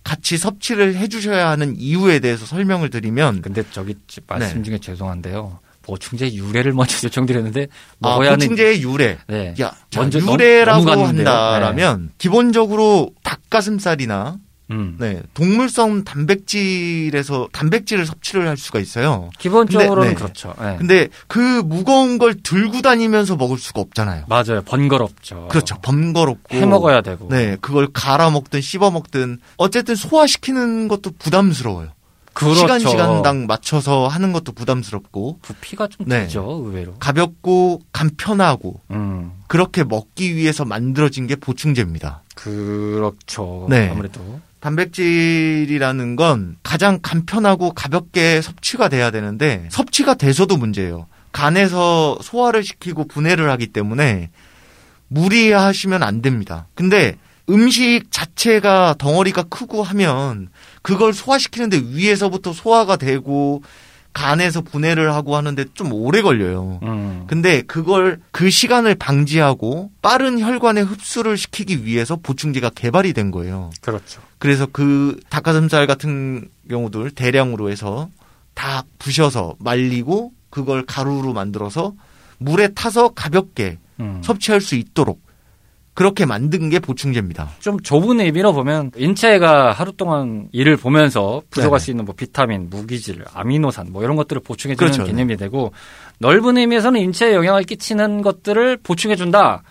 같이 0.05 0.39
섭취를 0.39 0.95
해주셔야 0.97 1.49
하는 1.49 1.75
이유에 1.77 2.21
대해서 2.21 2.47
설명을 2.47 2.91
드리면 2.91 3.43
근데 3.43 3.65
저기 3.73 3.97
말씀 4.29 4.59
네. 4.59 4.63
중에 4.63 4.79
죄송한데요. 4.79 5.59
보충제 5.83 6.33
유래를 6.35 6.73
먼저 6.73 6.97
요청드렸는데 7.05 7.69
아, 8.03 8.09
먹어야 8.11 8.33
하는 8.33 8.39
보충제의 8.39 8.83
유래. 8.83 9.19
네. 9.27 9.55
야, 9.61 9.73
자, 9.91 10.01
먼저 10.01 10.19
유래라고 10.19 10.85
너무 10.85 11.03
갔는데요. 11.03 11.25
네. 11.25 11.31
한다라면 11.31 12.11
기본적으로 12.19 13.13
닭가슴살이나 13.23 14.39
음. 14.71 14.97
네, 15.01 15.21
동물성 15.35 16.05
단백질에서 16.05 17.49
단백질을 17.53 18.07
섭취를 18.07 18.47
할 18.47 18.57
수가 18.57 18.79
있어요. 18.79 19.31
기본적으로는 19.39 19.97
근데, 19.97 20.09
네. 20.09 20.15
그렇죠. 20.15 20.55
예. 20.61 20.77
근데 20.79 21.09
그 21.27 21.39
무거운 21.39 22.19
걸 22.19 22.35
들고 22.41 22.81
다니면서 22.81 23.37
먹을 23.37 23.59
수가 23.59 23.81
없잖아요. 23.81 24.27
맞아요. 24.29 24.63
번거롭죠. 24.65 25.49
그렇죠. 25.51 25.77
번거롭고 25.83 26.57
해 26.57 26.67
먹어야 26.67 27.01
되고. 27.01 27.29
네, 27.29 27.57
그걸 27.61 27.89
갈아 27.93 28.31
먹든 28.31 28.61
씹어 28.61 28.93
먹든 28.93 29.39
어쨌든 29.57 29.97
소화시키는 29.97 30.87
것도 30.87 31.11
부담스러워요. 31.19 31.89
그렇죠. 32.33 32.61
시간 32.61 32.79
시간당 32.79 33.47
맞춰서 33.47 34.07
하는 34.09 34.33
것도 34.33 34.53
부담스럽고 34.53 35.41
부피가 35.43 35.89
좀 35.89 36.07
네. 36.07 36.25
크죠, 36.25 36.63
의외로. 36.65 36.95
가볍고 36.95 37.83
간편하고 37.93 38.81
음. 38.91 39.33
그렇게 39.47 39.85
먹기 39.85 40.37
위해서 40.37 40.65
만들어진 40.65 41.27
게 41.27 41.37
보충제입니다. 41.37 42.23
그렇죠. 42.35 43.67
네. 43.69 43.89
아무래도. 43.91 44.41
단백질이라는 44.61 46.17
건 46.17 46.57
가장 46.63 46.99
간편하고 47.01 47.73
가볍게 47.73 48.41
섭취가 48.43 48.89
돼야 48.89 49.11
되는데 49.11 49.67
섭취가 49.71 50.15
돼서도 50.15 50.57
문제예요. 50.57 51.07
간에서 51.33 52.19
소화를 52.23 52.63
시키고 52.63 53.07
분해를 53.07 53.51
하기 53.51 53.69
때문에 53.69 54.31
무리하시면 55.09 56.03
안 56.03 56.23
됩니다. 56.23 56.67
근데 56.75 57.17
음식 57.49 58.11
자체가 58.11 58.97
덩어리가 58.99 59.45
크고 59.45 59.83
하면 59.83 60.49
그걸 60.83 61.13
소화시키는데 61.13 61.83
위에서부터 61.93 62.53
소화가 62.53 62.97
되고 62.97 63.63
간에서 64.13 64.61
분해를 64.61 65.13
하고 65.15 65.37
하는데 65.37 65.65
좀 65.75 65.93
오래 65.93 66.21
걸려요. 66.21 66.81
음. 66.83 67.25
근데 67.29 67.63
그걸 67.63 68.21
그 68.33 68.51
시간을 68.51 68.97
방지하고 68.97 69.91
빠른 70.03 70.41
혈관의 70.41 70.85
흡수를 70.85 71.37
시키기 71.37 71.85
위해서 71.85 72.17
보충제가 72.17 72.71
개발이 72.71 73.13
된 73.13 73.31
거예요. 73.31 73.71
그렇죠. 73.81 74.21
그래서 74.39 74.67
그 74.71 75.21
닭가슴살 75.29 75.87
같은 75.87 76.49
경우들 76.69 77.13
대량으로 77.13 77.71
해서 77.71 78.09
다 78.55 78.83
부셔서 78.99 79.55
말리고 79.59 80.33
그걸 80.51 80.85
가루로 80.85 81.33
만들어서 81.33 81.95
물에 82.39 82.69
타서 82.75 83.11
가볍게 83.11 83.79
음. 84.01 84.21
섭취할 84.25 84.61
수 84.61 84.75
있도록 84.75 85.21
그렇게 85.95 86.25
만든 86.25 86.71
게 86.71 86.79
보충제입니다. 86.79 87.51
좀 87.59 87.79
좁은 87.81 88.21
의미로 88.21 88.53
보면 88.53 88.93
인체가 88.97 89.73
하루 89.73 89.93
동안 89.93 90.49
일을 90.53 90.77
보면서 90.77 91.43
부족할 91.51 91.79
네네. 91.79 91.85
수 91.85 91.91
있는 91.91 92.05
뭐 92.05 92.15
비타민, 92.17 92.71
무기질, 92.71 93.25
아미노산 93.35 93.89
뭐 93.91 94.03
이런 94.03 94.17
것들을 94.17 94.41
보충해 94.43 94.77
주는 94.77 94.93
그렇죠. 94.93 95.05
개념이 95.05 95.37
되고 95.37 95.73
넓은 96.19 96.57
의미에서는 96.57 97.01
인체에 97.01 97.35
영향을 97.35 97.65
끼치는 97.65 98.23
것들을 98.23 98.79
보충해 98.83 99.17
준다 99.17 99.63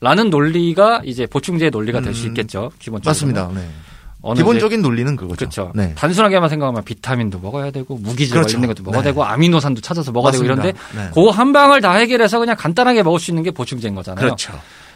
라는 0.00 0.30
논리가 0.30 1.02
이제 1.04 1.26
보충제의 1.26 1.70
논리가 1.70 2.00
될수 2.00 2.26
음, 2.26 2.28
있겠죠. 2.28 2.70
기본적으로. 2.78 3.10
맞습니다. 3.10 3.50
네. 3.54 3.68
기본적인 4.36 4.80
논리는 4.80 5.16
그거죠. 5.16 5.36
그렇죠. 5.36 5.72
네. 5.74 5.92
단순하게만 5.96 6.48
생각하면 6.48 6.82
비타민도 6.84 7.40
먹어야 7.40 7.70
되고 7.70 7.96
무기질 7.96 8.34
그렇죠. 8.34 8.56
있는 8.56 8.68
것도 8.68 8.82
먹어야 8.82 9.02
네. 9.02 9.10
되고 9.10 9.22
아미노산도 9.22 9.82
찾아서 9.82 10.12
먹어야 10.12 10.30
맞습니다. 10.32 10.62
되고 10.62 10.78
이런데 10.78 10.78
네. 10.96 11.10
그한 11.12 11.52
방을 11.52 11.82
다 11.82 11.92
해결해서 11.92 12.38
그냥 12.38 12.56
간단하게 12.58 13.02
먹을 13.02 13.18
수 13.20 13.30
있는 13.30 13.42
게 13.42 13.50
보충제인 13.50 13.94
거잖아요. 13.94 14.24
그렇죠. 14.24 14.54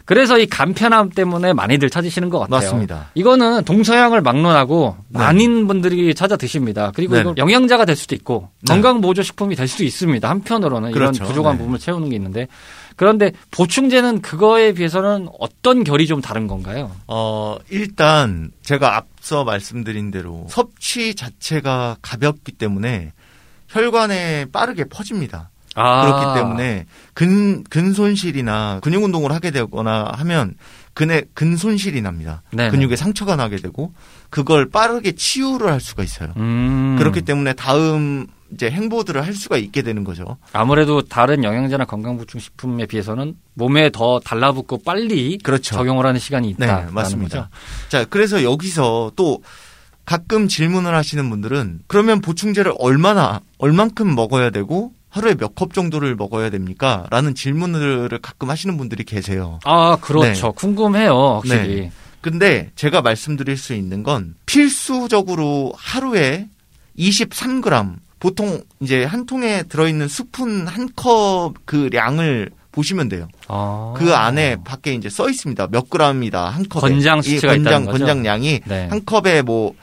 그래서 0.08 0.38
이 0.38 0.46
간편함 0.46 1.10
때문에 1.10 1.52
많이들 1.52 1.90
찾으시는 1.90 2.30
것 2.30 2.38
같아요. 2.38 2.60
맞습니다. 2.60 3.10
이거는 3.12 3.62
동서양을 3.64 4.22
막론하고 4.22 4.96
네. 5.08 5.18
많은 5.18 5.66
분들이 5.66 6.14
찾아 6.14 6.38
드십니다. 6.38 6.92
그리고 6.94 7.14
네. 7.14 7.24
영양자가 7.36 7.84
될 7.84 7.94
수도 7.94 8.14
있고 8.14 8.48
네. 8.62 8.72
건강 8.72 9.02
보조 9.02 9.22
식품이 9.22 9.54
될 9.54 9.68
수도 9.68 9.84
있습니다. 9.84 10.26
한편으로는 10.26 10.92
이런 10.92 11.12
그렇죠. 11.12 11.24
부족한 11.24 11.52
네. 11.52 11.58
부분을 11.58 11.78
채우는 11.78 12.08
게 12.08 12.16
있는데 12.16 12.48
그런데 12.96 13.32
보충제는 13.50 14.22
그거에 14.22 14.72
비해서는 14.72 15.28
어떤 15.38 15.84
결이 15.84 16.06
좀 16.06 16.22
다른 16.22 16.46
건가요? 16.46 16.90
어, 17.06 17.58
일단 17.68 18.50
제가 18.62 18.96
앞서 18.96 19.44
말씀드린 19.44 20.10
대로 20.10 20.46
섭취 20.48 21.16
자체가 21.16 21.98
가볍기 22.00 22.52
때문에 22.52 23.12
혈관에 23.68 24.46
빠르게 24.52 24.84
퍼집니다. 24.84 25.50
아, 25.78 26.02
그렇기 26.02 26.38
때문에 26.40 26.87
근 27.14 27.64
근 27.70 27.92
손실이나 27.92 28.80
근육 28.82 29.02
운동을 29.04 29.32
하게 29.32 29.50
되거나 29.50 30.12
하면 30.16 30.54
근에 30.94 31.23
근 31.35 31.56
손실이 31.56 32.02
납니다. 32.02 32.42
네네. 32.50 32.70
근육에 32.70 32.97
상처가 32.97 33.37
나게 33.37 33.56
되고 33.56 33.92
그걸 34.30 34.68
빠르게 34.68 35.12
치유를 35.12 35.70
할 35.70 35.80
수가 35.80 36.02
있어요. 36.02 36.32
음, 36.37 36.97
그렇기 36.99 37.23
때문에 37.23 37.52
다음 37.52 38.26
이제 38.52 38.70
행보들을 38.70 39.25
할 39.25 39.35
수가 39.35 39.58
있게 39.58 39.82
되는 39.82 40.02
거죠. 40.04 40.38
아무래도 40.52 41.02
다른 41.02 41.44
영양제나 41.44 41.85
건강보충식품에 41.85 42.87
비해서는 42.87 43.37
몸에 43.54 43.90
더 43.90 44.18
달라붙고 44.20 44.82
빨리 44.85 45.38
그렇죠. 45.38 45.76
적용을 45.76 46.04
하는 46.06 46.18
시간이 46.18 46.54
네, 46.58 46.64
있다. 46.64 46.88
맞습니다. 46.90 47.50
자, 47.88 48.04
그래서 48.06 48.42
여기서 48.42 49.12
또 49.16 49.42
가끔 50.04 50.49
질문을 50.49 50.94
하시는 50.94 51.28
분들은 51.28 51.80
그러면 51.87 52.20
보충제를 52.23 52.73
얼마나 52.78 53.40
얼만큼 53.58 54.14
먹어야 54.14 54.49
되고 54.50 54.92
하루에 55.10 55.34
몇 55.34 55.54
컵 55.54 55.72
정도를 55.74 56.14
먹어야 56.16 56.50
됩니까? 56.50 57.06
라는 57.10 57.34
질문을 57.34 58.08
가끔 58.22 58.50
하시는 58.50 58.76
분들이 58.76 59.04
계세요. 59.04 59.58
아, 59.64 59.96
그렇죠. 60.00 60.52
궁금해요, 60.52 61.36
확실히. 61.42 61.80
네. 61.80 61.92
근데 62.20 62.70
제가 62.74 63.00
말씀드릴 63.00 63.56
수 63.56 63.74
있는 63.74 64.02
건 64.02 64.34
필수적으로 64.46 65.72
하루에 65.76 66.48
23g 66.98 67.94
보통 68.20 68.60
이제 68.80 69.04
한 69.04 69.24
통에 69.26 69.62
들어있는 69.62 70.08
스푼 70.08 70.66
한 70.66 70.88
컵그 70.96 71.90
량을 71.92 72.50
보시면 72.72 73.08
돼요. 73.08 73.28
아. 73.48 73.94
그 73.96 74.14
안에 74.14 74.56
밖에 74.64 74.92
이제 74.94 75.08
써 75.08 75.28
있습니다. 75.28 75.68
몇 75.70 75.86
g이다 75.90 76.48
한 76.50 76.68
컵에. 76.68 76.80
권장 76.80 77.18
이 77.20 77.22
수치가 77.22 77.52
권장 77.54 77.82
있다는 77.82 77.86
거죠? 77.86 77.98
권장량이 78.04 78.60
네. 78.66 78.88
한 78.88 79.04
컵에 79.04 79.42
뭐 79.42 79.74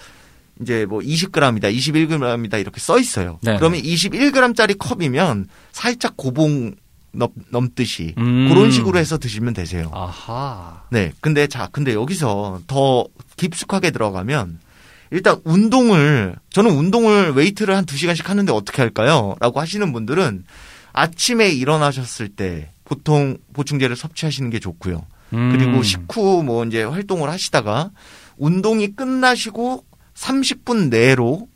이제 0.61 0.85
뭐 0.85 0.99
20g이다, 0.99 1.75
21g이다 1.75 2.59
이렇게 2.59 2.79
써 2.79 2.99
있어요. 2.99 3.39
네. 3.41 3.57
그러면 3.57 3.81
21g짜리 3.81 4.77
컵이면 4.77 5.47
살짝 5.71 6.15
고봉 6.15 6.75
넘, 7.11 7.29
넘듯이 7.49 8.13
음. 8.17 8.49
그런 8.49 8.71
식으로 8.71 8.99
해서 8.99 9.17
드시면 9.17 9.53
되세요. 9.53 9.89
아하. 9.93 10.83
네. 10.91 11.11
근데 11.21 11.47
자, 11.47 11.69
근데 11.71 11.93
여기서 11.93 12.61
더 12.67 13.05
깊숙하게 13.37 13.91
들어가면 13.91 14.59
일단 15.11 15.39
운동을 15.43 16.35
저는 16.49 16.71
운동을 16.71 17.31
웨이트를 17.33 17.75
한 17.75 17.85
2시간씩 17.85 18.25
하는데 18.25 18.51
어떻게 18.51 18.81
할까요? 18.81 19.35
라고 19.39 19.59
하시는 19.59 19.91
분들은 19.93 20.45
아침에 20.93 21.49
일어나셨을 21.49 22.29
때 22.29 22.71
보통 22.85 23.37
보충제를 23.53 23.95
섭취하시는 23.95 24.49
게 24.49 24.59
좋고요. 24.59 25.05
음. 25.33 25.51
그리고 25.51 25.83
식후 25.83 26.43
뭐 26.43 26.65
이제 26.65 26.83
활동을 26.83 27.29
하시다가 27.29 27.91
운동이 28.37 28.95
끝나시고 28.95 29.83
30분 30.15 30.89
내로 30.89 31.47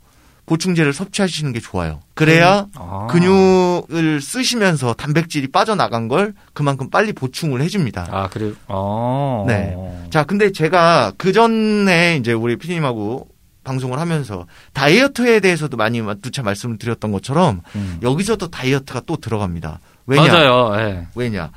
보충제를 0.46 0.92
섭취하시는 0.92 1.52
게 1.52 1.60
좋아요. 1.60 2.00
그래야 2.14 2.66
아. 2.74 3.06
근육을 3.08 4.20
쓰시면서 4.20 4.94
단백질이 4.94 5.48
빠져나간 5.48 6.08
걸 6.08 6.34
그만큼 6.52 6.90
빨리 6.90 7.12
보충을 7.12 7.60
해줍니다. 7.62 8.08
아, 8.10 8.28
그래. 8.28 8.52
어. 8.66 9.44
네. 9.46 9.76
자, 10.10 10.24
근데 10.24 10.50
제가 10.50 11.12
그 11.16 11.32
전에 11.32 12.16
이제 12.16 12.32
우리 12.32 12.56
피디님하고 12.56 13.28
방송을 13.62 14.00
하면서 14.00 14.46
다이어트에 14.72 15.38
대해서도 15.38 15.76
많이 15.76 16.02
누차 16.20 16.42
말씀을 16.42 16.78
드렸던 16.78 17.12
것처럼 17.12 17.60
음. 17.76 17.98
여기서도 18.02 18.48
다이어트가 18.48 19.02
또 19.06 19.16
들어갑니다. 19.16 19.78
왜냐? 20.06 20.32
맞아요. 20.32 20.80
예. 20.80 21.06
왜냐? 21.14 21.52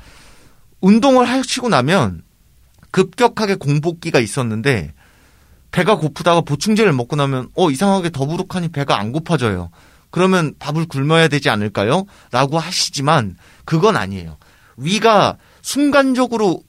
운동을 0.80 1.28
하시고 1.28 1.68
나면 1.68 2.22
급격하게 2.92 3.56
공복기가 3.56 4.20
있었는데 4.20 4.92
배가 5.74 5.96
고프다가 5.96 6.42
보충제를 6.42 6.92
먹고 6.92 7.16
나면 7.16 7.48
어 7.56 7.68
이상하게 7.68 8.10
더부룩하니 8.10 8.68
배가 8.68 8.96
안 8.96 9.10
고파져요. 9.10 9.70
그러면 10.10 10.54
밥을 10.60 10.86
굶어야 10.86 11.26
되지 11.26 11.50
않을까요? 11.50 12.04
라고 12.30 12.60
하시지만 12.60 13.36
그건 13.64 13.96
아니에요. 13.96 14.36
위가 14.76 15.36
순간적으로 15.62 16.62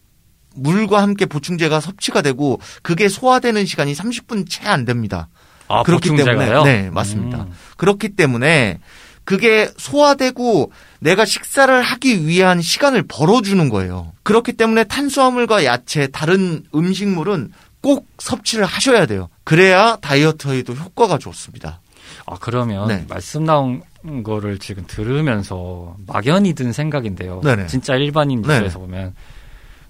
물과 0.55 1.03
함께 1.03 1.27
보충제가 1.27 1.81
섭취가 1.81 2.23
되고 2.23 2.59
그게 2.81 3.07
소화되는 3.07 3.67
시간이 3.67 3.93
30분 3.93 4.49
채 4.49 4.65
안 4.67 4.85
됩니다. 4.85 5.29
아, 5.67 5.83
그렇기 5.83 6.09
보충제가요? 6.09 6.63
때문에 6.63 6.63
네, 6.81 6.89
맞습니다. 6.89 7.43
음. 7.43 7.51
그렇기 7.77 8.09
때문에 8.09 8.79
그게 9.23 9.69
소화되고 9.77 10.71
내가 10.99 11.25
식사를 11.25 11.81
하기 11.81 12.25
위한 12.25 12.59
시간을 12.61 13.03
벌어주는 13.07 13.69
거예요. 13.69 14.13
그렇기 14.23 14.53
때문에 14.53 14.85
탄수화물과 14.85 15.65
야채, 15.65 16.07
다른 16.07 16.63
음식물은 16.73 17.51
꼭 17.85 18.07
섭취를 18.17 18.65
하셔야 18.65 19.05
돼요. 19.05 19.29
그래야 19.43 19.95
다이어트에도 19.97 20.73
효과가 20.73 21.19
좋습니다. 21.19 21.81
아, 22.25 22.35
그러면 22.41 22.87
네. 22.87 23.05
말씀 23.07 23.45
나온 23.45 23.83
거를 24.23 24.57
지금 24.57 24.85
들으면서 24.87 25.95
막연히 26.07 26.53
든 26.53 26.73
생각인데요. 26.73 27.41
네네. 27.43 27.67
진짜 27.67 27.93
일반인 27.93 28.41
네네. 28.41 28.55
입장에서 28.55 28.79
보면 28.79 29.13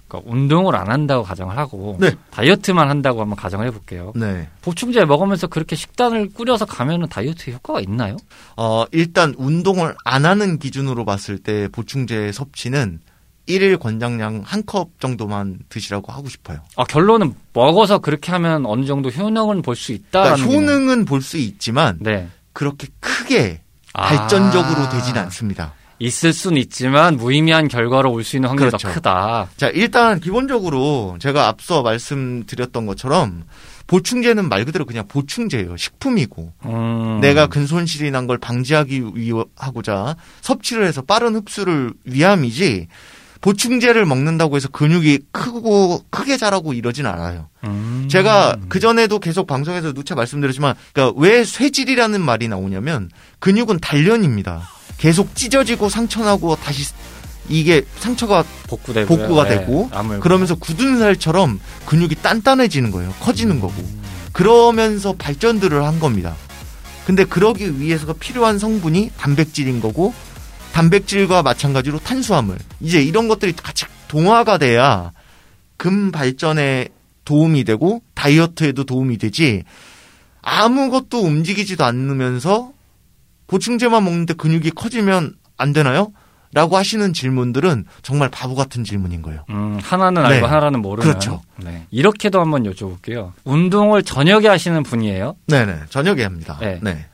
그러니까 0.08 0.30
운동을 0.30 0.76
안 0.76 0.90
한다고 0.90 1.22
가정을 1.22 1.56
하고 1.56 1.96
네. 1.98 2.10
다이어트만 2.32 2.90
한다고 2.90 3.22
한번 3.22 3.34
가정을 3.34 3.66
해볼게요. 3.68 4.12
네. 4.14 4.46
보충제 4.60 5.06
먹으면서 5.06 5.46
그렇게 5.46 5.74
식단을 5.74 6.34
꾸려서 6.34 6.66
가면은 6.66 7.08
다이어트 7.08 7.50
효과가 7.50 7.80
있나요? 7.80 8.18
어, 8.58 8.84
일단 8.92 9.34
운동을 9.38 9.96
안 10.04 10.26
하는 10.26 10.58
기준으로 10.58 11.06
봤을 11.06 11.38
때 11.38 11.68
보충제 11.68 12.32
섭취는 12.32 13.00
일일 13.46 13.76
권장량 13.78 14.42
한 14.44 14.62
컵 14.66 14.98
정도만 15.00 15.58
드시라고 15.68 16.12
하고 16.12 16.28
싶어요. 16.28 16.58
아, 16.76 16.84
결론은 16.84 17.34
먹어서 17.52 17.98
그렇게 17.98 18.32
하면 18.32 18.66
어느 18.66 18.84
정도 18.86 19.08
효능은 19.10 19.62
볼 19.62 19.76
수 19.76 19.92
있다. 19.92 20.22
그러니까 20.24 20.46
효능은 20.48 21.04
볼 21.04 21.22
수 21.22 21.36
있지만 21.38 21.96
네. 22.00 22.28
그렇게 22.52 22.88
크게 23.00 23.60
아. 23.92 24.08
발전적으로 24.08 24.88
되진 24.90 25.16
않습니다. 25.18 25.72
있을 25.98 26.32
수는 26.34 26.58
있지만 26.58 27.16
무의미한 27.16 27.68
결과로 27.68 28.12
올 28.12 28.22
수 28.24 28.36
있는 28.36 28.48
확률이 28.50 28.70
더 28.70 28.76
그렇죠. 28.76 28.94
크다. 28.94 29.48
자, 29.56 29.68
일단 29.68 30.20
기본적으로 30.20 31.16
제가 31.20 31.48
앞서 31.48 31.82
말씀드렸던 31.82 32.84
것처럼 32.86 33.44
보충제는 33.86 34.48
말 34.48 34.64
그대로 34.64 34.84
그냥 34.84 35.06
보충제예요. 35.06 35.76
식품이고. 35.76 36.52
음. 36.66 37.20
내가 37.22 37.46
근손실이 37.46 38.10
난 38.10 38.26
걸 38.26 38.36
방지하기 38.38 39.04
위하고자 39.14 40.16
섭취를 40.42 40.84
해서 40.86 41.00
빠른 41.02 41.34
흡수를 41.36 41.92
위함이지 42.04 42.88
보충제를 43.40 44.06
먹는다고 44.06 44.56
해서 44.56 44.68
근육이 44.68 45.18
크고 45.32 46.04
크게 46.10 46.36
자라고 46.36 46.72
이러진 46.72 47.06
않아요. 47.06 47.48
음. 47.64 48.08
제가 48.10 48.56
그 48.68 48.80
전에도 48.80 49.18
계속 49.18 49.46
방송에서 49.46 49.92
누차 49.92 50.14
말씀드렸지만, 50.14 50.74
그러니까 50.92 51.20
왜 51.20 51.44
쇠질이라는 51.44 52.20
말이 52.20 52.48
나오냐면 52.48 53.10
근육은 53.38 53.78
단련입니다. 53.80 54.68
계속 54.98 55.34
찢어지고 55.34 55.88
상처나고 55.88 56.56
다시 56.56 56.84
이게 57.48 57.84
상처가 57.98 58.44
복구되고 58.66 59.14
복구가 59.14 59.46
되고 59.46 59.88
그러면서 60.20 60.54
굳은 60.54 60.98
살처럼 60.98 61.60
근육이 61.84 62.16
단단해지는 62.22 62.90
거예요. 62.90 63.12
커지는 63.20 63.60
거고. 63.60 63.74
그러면서 64.32 65.14
발전들을 65.14 65.84
한 65.84 66.00
겁니다. 66.00 66.34
근데 67.06 67.24
그러기 67.24 67.80
위해서가 67.80 68.14
필요한 68.14 68.58
성분이 68.58 69.12
단백질인 69.16 69.80
거고 69.80 70.12
단백질과 70.76 71.42
마찬가지로 71.42 71.98
탄수화물 72.00 72.58
이제 72.82 73.02
이런 73.02 73.28
것들이 73.28 73.52
같이 73.52 73.86
동화가 74.08 74.58
돼야 74.58 75.10
금 75.78 76.12
발전에 76.12 76.88
도움이 77.24 77.64
되고 77.64 78.02
다이어트에도 78.12 78.84
도움이 78.84 79.16
되지 79.16 79.64
아무것도 80.42 81.22
움직이지도 81.22 81.82
않으면서 81.82 82.72
보충제만 83.46 84.04
먹는데 84.04 84.34
근육이 84.34 84.72
커지면 84.72 85.36
안 85.56 85.72
되나요? 85.72 86.12
라고 86.52 86.76
하시는 86.76 87.12
질문들은 87.12 87.86
정말 88.02 88.28
바보 88.28 88.54
같은 88.54 88.84
질문인 88.84 89.22
거예요. 89.22 89.44
음, 89.50 89.78
하나는 89.82 90.24
알고 90.24 90.46
네. 90.46 90.52
하나는 90.52 90.80
모르는. 90.80 91.08
그렇죠. 91.08 91.42
네. 91.56 91.86
이렇게도 91.90 92.40
한번 92.40 92.64
여쭤볼게요. 92.64 93.32
운동을 93.44 94.02
저녁에 94.02 94.48
하시는 94.48 94.82
분이에요. 94.82 95.36
네네. 95.48 95.80
저녁에 95.90 96.22
합니다. 96.22 96.58
네. 96.60 96.78
네. 96.82 97.06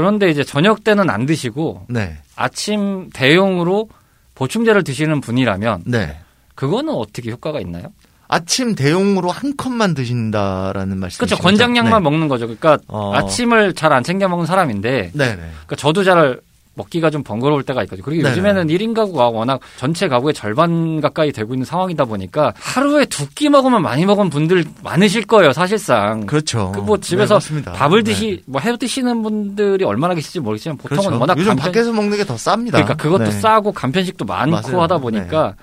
그런데 0.00 0.30
이제 0.30 0.42
저녁 0.42 0.82
때는 0.82 1.10
안 1.10 1.26
드시고 1.26 1.84
네. 1.90 2.16
아침 2.34 3.10
대용으로 3.12 3.90
보충제를 4.34 4.82
드시는 4.82 5.20
분이라면 5.20 5.82
네. 5.84 6.16
그거는 6.54 6.94
어떻게 6.94 7.30
효과가 7.30 7.60
있나요? 7.60 7.92
아침 8.26 8.74
대용으로 8.74 9.30
한 9.30 9.56
컵만 9.58 9.92
드신다라는 9.92 10.98
말씀이시죠? 11.00 11.26
그렇죠. 11.36 11.42
권장량만 11.42 12.02
네. 12.02 12.10
먹는 12.10 12.28
거죠. 12.28 12.46
그러니까 12.46 12.78
어. 12.88 13.12
아침을 13.14 13.74
잘 13.74 13.92
안 13.92 14.02
챙겨 14.02 14.26
먹는 14.28 14.46
사람인데 14.46 15.10
네네. 15.12 15.36
그러니까 15.36 15.76
저도 15.76 16.02
잘 16.02 16.40
먹기가 16.80 17.10
좀 17.10 17.22
번거로울 17.22 17.62
때가 17.62 17.82
있거든요. 17.84 18.04
그리고 18.04 18.22
네네. 18.22 18.32
요즘에는 18.32 18.66
1인 18.68 18.94
가구가 18.94 19.28
워낙 19.28 19.60
전체 19.76 20.08
가구의 20.08 20.34
절반 20.34 21.00
가까이 21.00 21.32
되고 21.32 21.54
있는 21.54 21.64
상황이다 21.64 22.04
보니까 22.06 22.52
하루에 22.58 23.04
두 23.06 23.26
끼 23.34 23.48
먹으면 23.48 23.80
많이 23.82 24.04
먹은 24.06 24.28
분들 24.30 24.64
많으실 24.82 25.24
거예요, 25.26 25.52
사실상. 25.52 26.26
그렇죠. 26.26 26.72
그 26.72 26.80
뭐 26.80 26.98
집에서 26.98 27.38
네. 27.38 27.62
밥을 27.62 28.02
네. 28.04 28.12
드시 28.12 28.42
뭐 28.46 28.60
해 28.60 28.76
드시는 28.76 29.22
분들이 29.22 29.84
얼마나 29.84 30.14
계실지 30.14 30.40
모르겠지만 30.40 30.76
보통은 30.78 31.02
그렇죠. 31.02 31.20
워낙 31.20 31.38
요즘 31.38 31.50
간편- 31.56 31.64
밖에서 31.72 31.92
먹는 31.92 32.16
게 32.16 32.24
더 32.24 32.34
쌉니다. 32.34 32.72
그러니까 32.72 32.94
그것도 32.94 33.24
네. 33.24 33.30
싸고 33.30 33.72
간편식도 33.72 34.24
많고 34.24 34.50
맞아요. 34.50 34.82
하다 34.82 34.98
보니까 34.98 35.54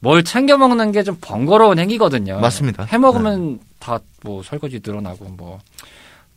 뭘 0.00 0.24
챙겨 0.24 0.56
먹는 0.58 0.90
게 0.92 1.02
좀 1.04 1.16
번거로운 1.20 1.78
행위거든요. 1.78 2.40
맞습니다. 2.40 2.84
해 2.84 2.98
먹으면 2.98 3.60
다 3.78 3.98
뭐 4.24 4.40
설거지 4.42 4.80
늘어나고 4.84 5.24
뭐 5.36 5.58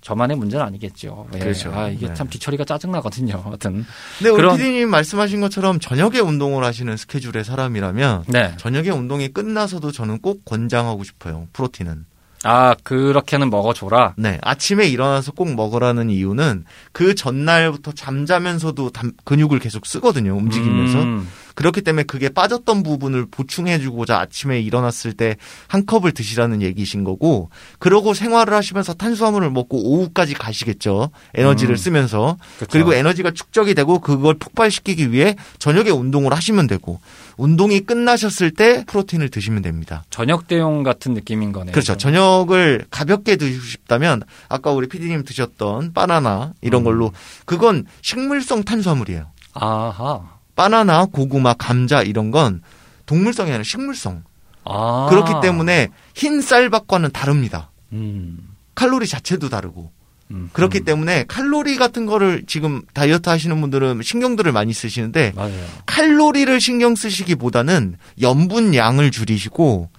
저만의 0.05 0.37
문제는 0.37 0.63
아니겠죠. 0.63 1.27
예. 1.33 1.39
그렇죠. 1.39 1.73
아, 1.73 1.87
이게 1.89 2.07
네. 2.07 2.13
참 2.13 2.29
뒤처리가 2.29 2.63
짜증 2.63 2.91
나거든요. 2.91 3.41
하여튼 3.43 3.83
근데 4.19 4.29
우리 4.29 4.35
그런- 4.37 4.55
PD님 4.55 4.87
말씀하신 4.91 5.41
것처럼 5.41 5.79
저녁에 5.79 6.19
운동을 6.19 6.63
하시는 6.63 6.95
스케줄의 6.95 7.43
사람이라면 7.43 8.25
네. 8.27 8.53
저녁에 8.57 8.91
운동이 8.91 9.29
끝나서도 9.29 9.91
저는 9.91 10.19
꼭 10.21 10.45
권장하고 10.45 11.03
싶어요. 11.03 11.47
프로틴은. 11.53 12.05
아 12.43 12.75
그렇게는 12.83 13.49
먹어줘라. 13.49 14.13
네. 14.17 14.37
아침에 14.43 14.85
일어나서 14.87 15.31
꼭 15.31 15.55
먹으라는 15.55 16.11
이유는 16.11 16.65
그 16.91 17.15
전날부터 17.15 17.93
잠자면서도 17.93 18.91
담- 18.91 19.13
근육을 19.23 19.57
계속 19.57 19.87
쓰거든요. 19.87 20.35
움직이면서. 20.37 21.01
음, 21.01 21.27
그렇기 21.55 21.81
때문에 21.81 22.03
그게 22.03 22.29
빠졌던 22.29 22.83
부분을 22.83 23.25
보충해주고자 23.31 24.19
아침에 24.19 24.59
일어났을 24.61 25.13
때 25.13 25.35
한 25.67 25.85
컵을 25.85 26.11
드시라는 26.11 26.61
얘기신 26.61 27.03
거고, 27.03 27.49
그러고 27.79 28.13
생활을 28.13 28.53
하시면서 28.53 28.93
탄수화물을 28.93 29.49
먹고 29.51 29.77
오후까지 29.83 30.33
가시겠죠. 30.33 31.11
에너지를 31.33 31.75
음. 31.75 31.77
쓰면서. 31.77 32.37
그쵸. 32.59 32.67
그리고 32.71 32.93
에너지가 32.93 33.31
축적이 33.31 33.73
되고 33.73 33.99
그걸 33.99 34.35
폭발시키기 34.35 35.11
위해 35.11 35.35
저녁에 35.59 35.89
운동을 35.89 36.33
하시면 36.33 36.67
되고, 36.67 36.99
운동이 37.37 37.81
끝나셨을 37.81 38.51
때 38.51 38.83
프로틴을 38.87 39.29
드시면 39.29 39.61
됩니다. 39.61 40.03
저녁 40.09 40.47
대용 40.47 40.83
같은 40.83 41.13
느낌인 41.13 41.51
거네요. 41.51 41.71
그렇죠. 41.73 41.97
저녁을 41.97 42.85
가볍게 42.89 43.35
드시고 43.35 43.63
싶다면, 43.63 44.23
아까 44.49 44.71
우리 44.71 44.87
피디님 44.87 45.23
드셨던 45.23 45.93
바나나, 45.93 46.53
이런 46.61 46.81
음. 46.81 46.85
걸로, 46.85 47.11
그건 47.45 47.85
식물성 48.01 48.63
탄수화물이에요. 48.63 49.25
아하. 49.53 50.34
바나나, 50.55 51.05
고구마, 51.05 51.53
감자 51.53 52.01
이런 52.01 52.31
건 52.31 52.61
동물성이 53.05 53.51
아니라 53.51 53.63
식물성. 53.63 54.23
아. 54.63 55.07
그렇기 55.09 55.33
때문에 55.41 55.89
흰 56.15 56.41
쌀밥과는 56.41 57.11
다릅니다. 57.11 57.71
음. 57.93 58.39
칼로리 58.73 59.07
자체도 59.07 59.49
다르고. 59.49 59.91
음. 60.31 60.49
그렇기 60.53 60.79
음. 60.79 60.85
때문에 60.85 61.25
칼로리 61.27 61.77
같은 61.77 62.05
거를 62.05 62.43
지금 62.47 62.81
다이어트 62.93 63.29
하시는 63.29 63.59
분들은 63.61 64.01
신경들을 64.01 64.51
많이 64.51 64.73
쓰시는데 64.73 65.33
맞아요. 65.35 65.65
칼로리를 65.85 66.59
신경 66.59 66.95
쓰시기보다는 66.95 67.97
염분 68.21 68.73
양을 68.73 69.11
줄이시고 69.11 69.89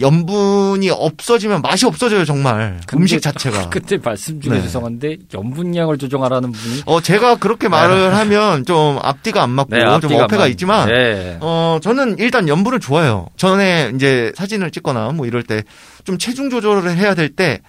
염분이 0.00 0.90
없어지면 0.90 1.62
맛이 1.62 1.86
없어져요, 1.86 2.24
정말. 2.24 2.80
음식 2.94 3.22
자체가. 3.22 3.68
그때 3.70 3.96
말씀 4.02 4.40
중에 4.40 4.54
네. 4.54 4.62
죄송한데 4.62 5.16
염분량을 5.32 5.98
조정하라는 5.98 6.50
분이 6.52 6.82
어, 6.86 7.00
제가 7.00 7.36
그렇게 7.36 7.68
말을 7.68 8.14
하면 8.16 8.64
좀 8.64 8.98
앞뒤가 9.00 9.42
안 9.42 9.50
맞고 9.50 9.70
좀 9.70 9.78
네. 9.78 9.84
앞뒤가 9.84 10.24
어폐가 10.24 10.42
많- 10.42 10.50
있지만 10.50 10.88
네. 10.88 11.38
어, 11.40 11.78
저는 11.82 12.16
일단 12.18 12.48
염분을 12.48 12.80
좋아해요. 12.80 13.26
전에 13.36 13.92
이제 13.94 14.32
사진을 14.36 14.70
찍거나 14.72 15.12
뭐 15.12 15.26
이럴 15.26 15.42
때 15.42 15.62
좀 16.04 16.18
체중 16.18 16.50
조절을 16.50 16.96
해야 16.98 17.14
될 17.14 17.34
때 17.34 17.60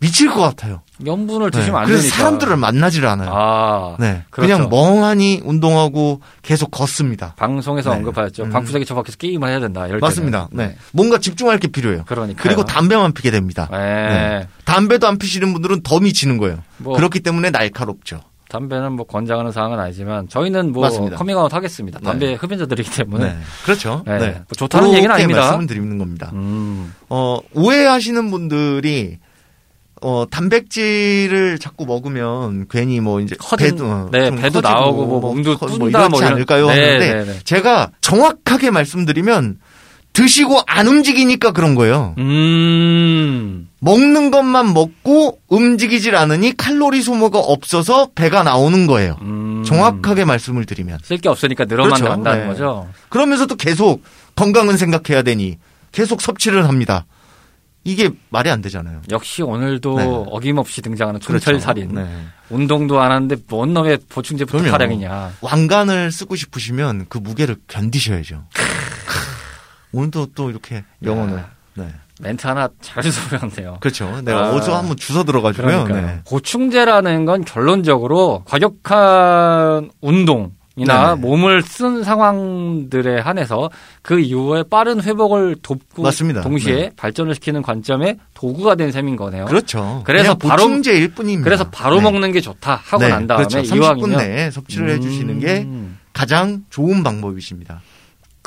미칠 0.00 0.30
것 0.30 0.40
같아요. 0.40 0.82
염분을 1.04 1.50
네. 1.50 1.58
드시면 1.58 1.80
안 1.80 1.86
그래서 1.86 2.02
되니까. 2.02 2.16
사람들을 2.18 2.56
만나질 2.56 3.04
않아요. 3.06 3.30
아. 3.32 3.96
네. 3.98 4.22
그렇죠. 4.30 4.52
그냥 4.54 4.68
멍하니 4.70 5.42
운동하고 5.44 6.20
계속 6.42 6.70
걷습니다. 6.70 7.34
방송에서 7.36 7.90
네. 7.90 7.96
언급하였죠. 7.96 8.44
음. 8.44 8.50
방구석에 8.50 8.84
처박혀서 8.84 9.16
게임을 9.18 9.48
해야 9.48 9.58
된다. 9.60 9.86
이럴 9.86 9.98
맞습니다. 10.00 10.48
때는. 10.50 10.68
네. 10.68 10.76
뭔가 10.92 11.18
집중할 11.18 11.58
게 11.58 11.68
필요해요. 11.68 12.04
그러니까. 12.06 12.42
그리고 12.42 12.64
담배만 12.64 13.12
피게 13.12 13.30
됩니다. 13.30 13.68
네. 13.72 13.78
네. 13.78 14.48
담배도 14.64 15.06
안 15.06 15.18
피시는 15.18 15.52
분들은 15.52 15.82
더 15.82 15.98
미치는 15.98 16.38
거예요. 16.38 16.58
뭐 16.78 16.94
그렇기 16.96 17.20
때문에 17.20 17.50
날카롭죠. 17.50 18.20
담배는 18.50 18.92
뭐 18.92 19.04
권장하는 19.04 19.52
사항은 19.52 19.78
아니지만 19.78 20.26
저희는 20.28 20.72
뭐 20.72 20.82
맞습니다. 20.82 21.16
커밍아웃 21.16 21.52
하겠습니다. 21.52 21.98
담배 22.00 22.28
네. 22.28 22.34
흡연자들이기 22.34 22.90
때문에. 22.90 23.24
네. 23.26 23.36
그렇죠. 23.64 24.02
네. 24.06 24.18
네. 24.18 24.30
뭐 24.32 24.44
좋다는 24.56 24.94
얘기는 24.94 25.10
아닙니다. 25.14 25.40
말씀을 25.40 25.66
드리는 25.66 25.98
겁니다. 25.98 26.30
음. 26.32 26.94
어, 27.10 27.40
오해하시는 27.52 28.30
분들이 28.30 29.18
어, 30.02 30.24
단백질을 30.30 31.58
자꾸 31.58 31.86
먹으면 31.86 32.66
괜히 32.70 33.00
뭐 33.00 33.20
이제 33.20 33.34
커진- 33.38 33.70
배도 33.70 33.84
어, 33.86 34.08
네, 34.12 34.26
좀 34.30 34.36
배도 34.40 34.60
나오고 34.60 35.06
뭐 35.06 35.20
몸도 35.20 35.58
커- 35.58 35.66
뭐 35.76 35.88
이렇지 35.88 36.08
뭐 36.10 36.22
않을까요? 36.24 36.66
네, 36.68 36.72
하는데 36.84 37.14
네, 37.14 37.24
네. 37.32 37.38
제가 37.44 37.90
정확하게 38.00 38.70
말씀드리면 38.70 39.58
드시고 40.12 40.60
안 40.66 40.88
움직이니까 40.88 41.52
그런 41.52 41.74
거예요. 41.76 42.14
음. 42.18 43.68
먹는 43.80 44.30
것만 44.32 44.74
먹고 44.74 45.38
움직이질 45.48 46.16
않으니 46.16 46.56
칼로리 46.56 47.02
소모가 47.02 47.38
없어서 47.38 48.08
배가 48.14 48.42
나오는 48.42 48.86
거예요. 48.88 49.16
음. 49.22 49.62
정확하게 49.64 50.24
말씀을 50.24 50.64
드리면. 50.64 50.98
쓸 51.04 51.18
게 51.18 51.28
없으니까 51.28 51.66
늘어만 51.66 51.92
그렇죠. 51.94 52.04
간다는 52.08 52.42
네. 52.42 52.46
거죠. 52.48 52.88
그러면서도 53.10 53.54
계속 53.56 54.02
건강은 54.34 54.76
생각해야 54.76 55.22
되니 55.22 55.58
계속 55.92 56.20
섭취를 56.20 56.68
합니다. 56.68 57.06
이게 57.84 58.10
말이 58.28 58.50
안 58.50 58.60
되잖아요. 58.60 59.00
역시 59.10 59.42
오늘도 59.42 59.96
네. 59.96 60.04
어김없이 60.06 60.82
등장하는 60.82 61.20
그렇죠. 61.20 61.44
촌철살인. 61.44 61.94
네. 61.94 62.06
운동도 62.50 63.00
안 63.00 63.12
하는데 63.12 63.36
뭔 63.48 63.72
놈의 63.72 63.98
보충제부터 64.08 64.58
그럼요. 64.58 64.72
타령이냐. 64.72 65.32
왕관을 65.40 66.12
쓰고 66.12 66.36
싶으시면 66.36 67.06
그 67.08 67.18
무게를 67.18 67.56
견디셔야죠. 67.66 68.44
오늘도 69.92 70.28
또 70.34 70.50
이렇게 70.50 70.84
영혼을. 71.02 71.44
네. 71.74 71.88
멘트 72.20 72.46
하나 72.46 72.68
잘 72.80 73.02
주워보셨네요. 73.02 73.78
그렇죠. 73.80 74.20
내가 74.22 74.46
아. 74.46 74.50
어디서 74.50 74.76
한번 74.76 74.96
주워 74.96 75.22
들어가지고요. 75.22 75.86
네. 75.86 76.20
보충제라는 76.28 77.24
건 77.24 77.44
결론적으로 77.44 78.42
과격한 78.44 79.92
운동, 80.00 80.52
이나 80.78 81.14
네네. 81.14 81.20
몸을 81.20 81.62
쓴 81.62 82.04
상황들에 82.04 83.20
한해서 83.20 83.70
그 84.02 84.20
이후에 84.20 84.62
빠른 84.70 85.02
회복을 85.02 85.56
돕고 85.62 86.02
맞습니다. 86.02 86.42
동시에 86.42 86.74
네. 86.74 86.90
발전을 86.96 87.34
시키는 87.34 87.62
관점에 87.62 88.18
도구가 88.34 88.74
된 88.76 88.92
셈인 88.92 89.16
거네요. 89.16 89.46
그렇죠. 89.46 90.02
그래서 90.04 90.34
바로- 90.36 90.62
보충제일 90.64 91.14
뿐입니다. 91.14 91.44
그래서 91.44 91.68
바로 91.70 91.96
네. 91.96 92.02
먹는 92.02 92.32
게 92.32 92.40
좋다 92.40 92.76
하고 92.84 93.02
네, 93.02 93.08
난 93.08 93.26
다음에 93.26 93.44
그렇죠. 93.46 93.62
30분 93.68 93.76
이왕이면 93.76 94.16
내에 94.18 94.50
섭취를 94.50 94.90
해주시는 94.90 95.40
게 95.40 95.58
음. 95.62 95.98
가장 96.12 96.64
좋은 96.70 97.02
방법이십니다. 97.02 97.80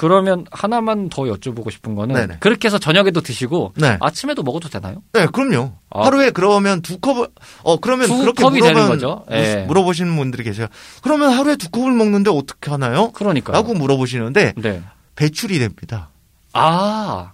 그러면 0.02 0.48
하나만 0.50 1.10
더 1.10 1.26
여쭤보고 1.26 1.70
싶은 1.70 1.94
거는 1.94 2.16
네네. 2.16 2.38
그렇게 2.40 2.68
해서 2.68 2.80
저녁에도 2.80 3.22
드시고 3.22 3.74
네. 3.76 4.00
아침에도 4.02 4.42
먹어도 4.42 4.68
되나요? 4.68 5.04
네, 5.14 5.28
그럼요. 5.28 5.74
아. 5.92 6.08
하루에 6.08 6.32
그러면 6.32 6.82
두 6.82 6.98
컵을, 6.98 7.28
어, 7.62 7.80
그러면 7.80 8.08
두 8.08 8.18
그렇게 8.18 8.42
컵이 8.42 8.58
물어본, 8.62 8.74
되는 8.74 8.90
거죠. 8.90 9.26
예. 9.30 9.64
물어보시는 9.68 10.16
분들이 10.16 10.44
계세요. 10.44 10.66
그러면 11.04 11.30
하루에 11.34 11.56
두 11.56 11.70
컵을 11.70 11.92
먹는데 11.92 12.32
어떻게 12.32 12.72
하나요? 12.72 13.12
그러니까. 13.12 13.54
라고 13.54 13.76
물어보시는데, 13.76 14.54
네. 14.58 14.82
배출이 15.16 15.60
됩니다. 15.60 16.10
아 16.54 17.34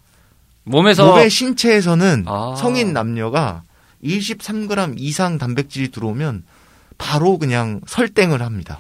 몸에서 0.66 1.08
몸의 1.08 1.30
신체에서는 1.30 2.26
아. 2.28 2.54
성인 2.58 2.92
남녀가 2.92 3.64
23g 4.04 4.96
이상 4.98 5.38
단백질이 5.38 5.88
들어오면 5.92 6.44
바로 6.98 7.38
그냥 7.38 7.80
설땡을 7.88 8.42
합니다. 8.42 8.78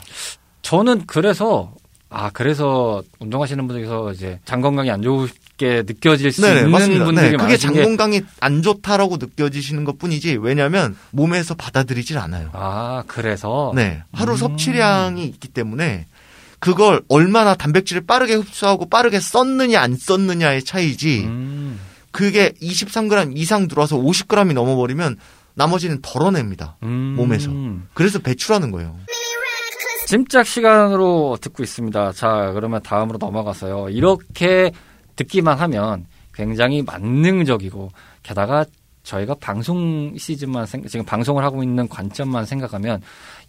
저는 0.62 1.04
그래서 1.08 1.73
아 2.10 2.30
그래서 2.32 3.04
운동하시는 3.20 3.67
분들께서 3.67 4.13
이제 4.13 4.39
장 4.46 4.62
건강이 4.62 4.89
안 4.89 5.02
좋게 5.02 5.84
느껴질 5.86 6.32
수 6.32 6.41
네네, 6.41 6.56
있는 6.60 6.72
맞습니다. 6.72 7.06
분들이 7.06 7.32
네, 7.32 7.38
그게 7.38 7.58
장게 7.58 7.84
건강이 7.84 8.22
안 8.39 8.62
좋다라고 8.62 9.17
느껴지시는 9.17 9.84
것 9.84 9.98
뿐이지, 10.00 10.38
왜냐면 10.41 10.96
몸에서 11.12 11.54
받아들이질 11.56 12.17
않아요. 12.17 12.50
아, 12.54 13.04
그래서 13.08 13.74
네. 13.76 14.04
하루 14.13 14.34
음. 14.34 14.38
섭취량이 14.38 15.26
있기 15.26 15.50
때문에 15.50 16.06
그걸 16.60 17.02
얼마나 17.10 17.56
단백질을 17.56 18.04
빠르게 18.08 18.36
흡수하고 18.36 18.88
빠르게 18.89 19.20
썼느냐 19.20 19.80
안 19.80 19.96
썼느냐의 19.96 20.63
차이지 20.63 21.26
음, 21.26 21.80
그게 22.12 22.52
23g 22.62 23.34
이상 23.38 23.67
들어와서 23.67 23.98
50g이 23.98 24.54
넘어버리면 24.54 25.17
나머지는 25.56 26.00
덜어냅니다. 26.02 26.78
음. 26.84 27.15
몸에서. 27.17 27.52
그래서 27.93 28.20
배출하는 28.20 28.72
거예요. 28.72 28.96
짐작 30.12 30.48
시간으로 30.48 31.38
듣고 31.41 31.63
있습니다. 31.63 32.13
자, 32.13 32.52
그러면 32.54 32.82
다음으로 32.82 33.17
넘어가서요. 33.20 33.89
이렇게 33.89 34.72
듣기만 35.17 35.58
하면 35.60 36.06
굉장히 36.34 36.82
만능적이고 36.82 37.89
게다가 38.24 38.63
저희가 39.04 39.36
방송 39.41 40.13
시즌만 40.17 40.65
생- 40.65 40.86
지금 40.88 41.06
방송을 41.06 41.43
하고 41.43 41.62
있는 41.62 41.89
관점만 41.89 42.46
생각하면 42.46 43.02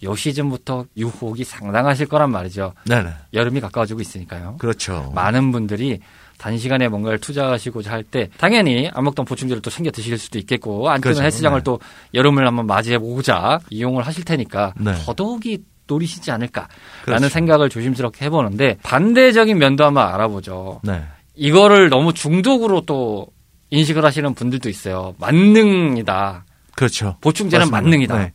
요 0.02 0.16
시즌부터 0.16 0.86
유혹이 0.96 1.44
상당하실 1.44 2.06
거란 2.06 2.30
말이죠. 2.32 2.72
네네. 2.88 3.08
여름이 3.34 3.60
가까워지고 3.60 4.00
있으니까요. 4.00 4.56
그렇죠. 4.58 5.12
많은 5.14 5.52
분들이 5.52 6.00
단시간에 6.38 6.88
뭔가를 6.88 7.18
투자하시고자 7.20 7.90
할 7.92 8.02
때 8.02 8.30
당연히 8.36 8.88
암흑동 8.94 9.24
보충제를 9.26 9.62
또 9.62 9.70
챙겨 9.70 9.90
드실 9.92 10.18
수도 10.18 10.38
있겠고 10.40 10.88
안 10.88 11.00
뜨는 11.00 11.14
그렇죠. 11.14 11.22
헬스장을 11.22 11.56
네. 11.58 11.62
또 11.64 11.78
여름을 12.14 12.44
한번 12.46 12.66
맞이해 12.66 12.98
보자 12.98 13.60
이용을 13.70 14.04
하실 14.06 14.24
테니까 14.24 14.74
네. 14.76 14.92
더더욱이 15.04 15.62
노리시지 15.88 16.30
않을까라는 16.30 16.68
그렇죠. 17.04 17.28
생각을 17.28 17.68
조심스럽게 17.68 18.26
해보는데 18.26 18.78
반대적인 18.82 19.58
면도 19.58 19.84
한번 19.84 20.06
알아보죠. 20.06 20.80
네. 20.84 21.02
이거를 21.34 21.88
너무 21.88 22.12
중독으로 22.12 22.82
또 22.82 23.26
인식을 23.70 24.04
하시는 24.04 24.34
분들도 24.34 24.68
있어요. 24.68 25.14
만능이다. 25.18 26.44
그렇죠. 26.76 27.16
보충제는 27.20 27.70
맞습니다. 27.70 27.82
만능이다. 27.82 28.18
네. 28.18 28.32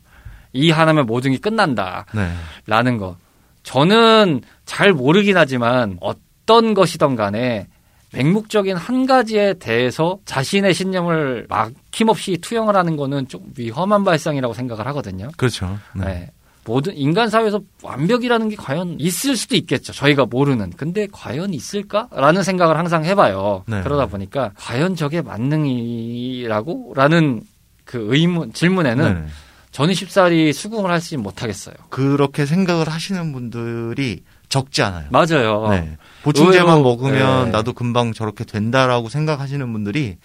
이 0.52 0.70
하나면 0.70 1.06
모든 1.06 1.32
게 1.32 1.38
끝난다. 1.38 2.06
네. 2.13 2.30
라는 2.68 2.98
거. 2.98 3.16
저는 3.63 4.42
잘 4.66 4.94
모르긴 4.94 5.38
하지만 5.38 5.98
어떤 6.02 6.74
것이든 6.74 7.16
간에 7.16 7.68
맹목적인 8.13 8.76
한 8.78 9.06
가지에 9.06 9.56
대해서 9.56 10.20
자신의 10.26 10.74
신념을 10.74 11.48
막힘없이 11.50 12.38
투영을 12.38 12.76
하는 12.76 12.96
거는 12.96 13.28
좀 13.28 13.42
위험한 13.58 14.04
발상이라고 14.04 14.54
생각을 14.54 14.86
하거든요. 14.88 15.30
그렇죠. 15.36 15.80
네. 15.96 16.06
네. 16.06 16.30
모든 16.65 16.95
인간 16.95 17.30
사회에서 17.30 17.62
완벽이라는 17.82 18.49
게 18.49 18.56
과연 18.56 18.97
있을 18.99 19.36
수도 19.36 19.56
있겠죠. 19.56 19.91
저희가 19.93 20.26
모르는. 20.26 20.71
근데 20.71 21.08
과연 21.12 21.54
있을까라는 21.54 22.43
생각을 22.43 22.78
항상 22.78 23.04
해봐요. 23.06 23.63
네. 23.67 23.82
그러다 23.84 24.06
보니까 24.06 24.52
과연 24.56 24.95
저게 24.95 25.21
만능이라고?라는 25.21 27.41
그 27.84 28.08
의문 28.10 28.54
질문에는 28.54 29.13
네. 29.13 29.26
저는 29.71 29.93
쉽사리 29.93 30.54
수긍을 30.54 30.89
하지 30.91 31.17
못하겠어요. 31.17 31.76
그렇게 31.89 32.45
생각을 32.45 32.88
하시는 32.88 33.34
분들이 33.34 34.23
적지 34.47 34.84
않아요. 34.84 35.08
맞아요. 35.10 35.67
네. 35.69 35.97
보충제만 36.21 36.78
의외로, 36.78 36.84
먹으면 36.84 37.45
네. 37.45 37.52
나도 37.52 37.73
금방 37.73 38.13
저렇게 38.13 38.45
된다라고 38.45 39.10
생각하시는 39.10 39.73
분들이 39.73 40.17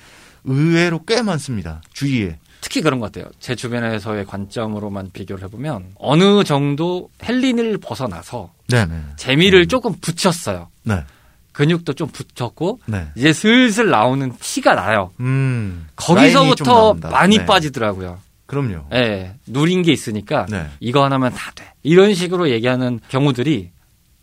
의외로 0.45 1.03
꽤 1.05 1.23
많습니다. 1.23 1.81
주위에. 1.95 2.39
특히 2.61 2.81
그런 2.81 3.01
것 3.01 3.13
같아요. 3.13 3.31
제 3.39 3.55
주변에서의 3.55 4.27
관점으로만 4.27 5.11
비교를 5.13 5.45
해보면 5.45 5.93
어느 5.97 6.45
정도 6.45 7.09
헬린을 7.23 7.79
벗어나서 7.79 8.53
네네. 8.69 8.95
재미를 9.17 9.63
음. 9.63 9.69
조금 9.69 9.95
붙였어요. 10.01 10.69
네. 10.83 11.05
근육도 11.53 11.95
좀 11.95 12.09
붙였고 12.09 12.81
네. 12.87 13.09
이제 13.17 13.33
슬슬 13.33 13.91
나오는 13.91 14.33
티가 14.39 14.75
나요. 14.75 15.11
음. 15.21 15.89
거기서부터. 15.97 16.95
많이 16.95 17.39
네. 17.39 17.47
빠지더라고요. 17.47 18.19
그럼요. 18.47 18.87
예, 18.95 19.35
누린 19.47 19.83
게 19.83 19.93
있으니까 19.93 20.47
네. 20.49 20.67
이거 20.81 21.05
하나면 21.05 21.33
다 21.35 21.51
돼. 21.55 21.73
이런 21.83 22.15
식으로 22.15 22.49
얘기하는 22.51 23.01
경우들이 23.09 23.71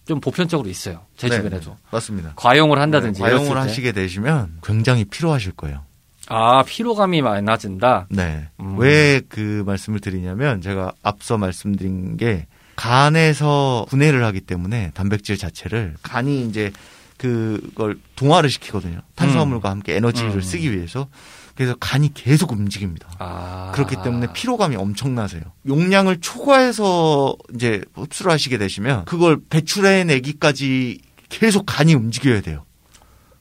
좀 0.07 0.19
보편적으로 0.19 0.69
있어요. 0.69 1.01
제 1.17 1.27
네, 1.27 1.35
주변에도. 1.37 1.71
네. 1.71 1.77
맞습니다. 1.91 2.33
과용을 2.35 2.79
한다든지. 2.79 3.21
네, 3.21 3.29
과용을. 3.29 3.57
하시게 3.57 3.91
되시면 3.91 4.59
굉장히 4.63 5.05
피로하실 5.05 5.53
거예요. 5.53 5.83
아, 6.27 6.63
피로감이 6.63 7.21
많아진다. 7.21 8.07
네. 8.09 8.47
음. 8.59 8.77
왜그 8.79 9.63
말씀을 9.65 9.99
드리냐면 9.99 10.61
제가 10.61 10.93
앞서 11.03 11.37
말씀드린 11.37 12.17
게 12.17 12.47
간에서 12.75 13.85
분해를 13.89 14.23
하기 14.25 14.41
때문에 14.41 14.91
단백질 14.93 15.37
자체를 15.37 15.95
간이 16.01 16.45
이제 16.47 16.71
그걸 17.17 17.97
동화를 18.15 18.49
시키거든요. 18.49 18.99
탄수화물과 19.15 19.69
함께 19.69 19.95
에너지를 19.95 20.35
음. 20.35 20.41
쓰기 20.41 20.71
위해서. 20.71 21.07
그래서 21.55 21.73
간이 21.79 22.13
계속 22.13 22.51
움직입니다. 22.51 23.07
아. 23.17 23.71
그렇기 23.73 23.95
때문에 24.03 24.27
피로감이 24.33 24.75
엄청나세요. 24.75 25.41
용량을 25.65 26.19
초과해서 26.19 27.37
이제 27.53 27.81
흡수를 27.93 28.29
하시게 28.29 28.57
되시면 28.57 29.05
그걸 29.05 29.39
배출해내기까지 29.49 30.99
계속 31.29 31.65
간이 31.65 31.93
움직여야 31.93 32.41
돼요. 32.41 32.65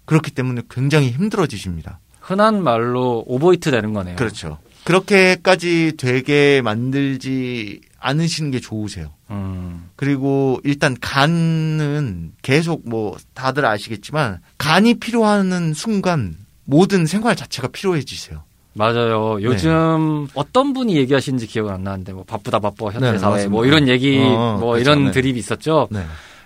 그렇기 0.04 0.30
때문에 0.30 0.62
굉장히 0.70 1.10
힘들어지십니다. 1.10 1.98
흔한 2.24 2.62
말로 2.62 3.22
오버히트 3.26 3.70
되는 3.70 3.92
거네요. 3.92 4.16
그렇죠. 4.16 4.58
그렇게까지 4.84 5.92
되게 5.98 6.62
만들지 6.62 7.80
않으시는 8.00 8.50
게 8.50 8.60
좋으세요. 8.60 9.10
음. 9.30 9.90
그리고 9.96 10.58
일단 10.64 10.96
간은 11.00 12.32
계속 12.42 12.82
뭐 12.88 13.16
다들 13.34 13.66
아시겠지만 13.66 14.40
간이 14.58 14.94
필요하는 14.94 15.74
순간 15.74 16.36
모든 16.64 17.06
생활 17.06 17.36
자체가 17.36 17.68
필요해지세요. 17.68 18.42
맞아요. 18.72 19.36
네. 19.38 19.44
요즘 19.44 20.26
어떤 20.34 20.72
분이 20.72 20.96
얘기하시는지 20.96 21.46
기억은 21.46 21.72
안 21.72 21.84
나는데 21.84 22.12
뭐 22.12 22.24
바쁘다 22.24 22.58
바빠 22.58 22.86
현대 22.86 23.12
네, 23.12 23.18
사회 23.18 23.30
맞습니다. 23.32 23.50
뭐 23.50 23.66
이런 23.66 23.86
얘기 23.88 24.18
어, 24.18 24.56
뭐 24.58 24.72
그렇죠. 24.72 24.80
이런 24.80 25.04
네. 25.06 25.10
드립이 25.12 25.38
있었죠. 25.38 25.88
네. 25.90 26.04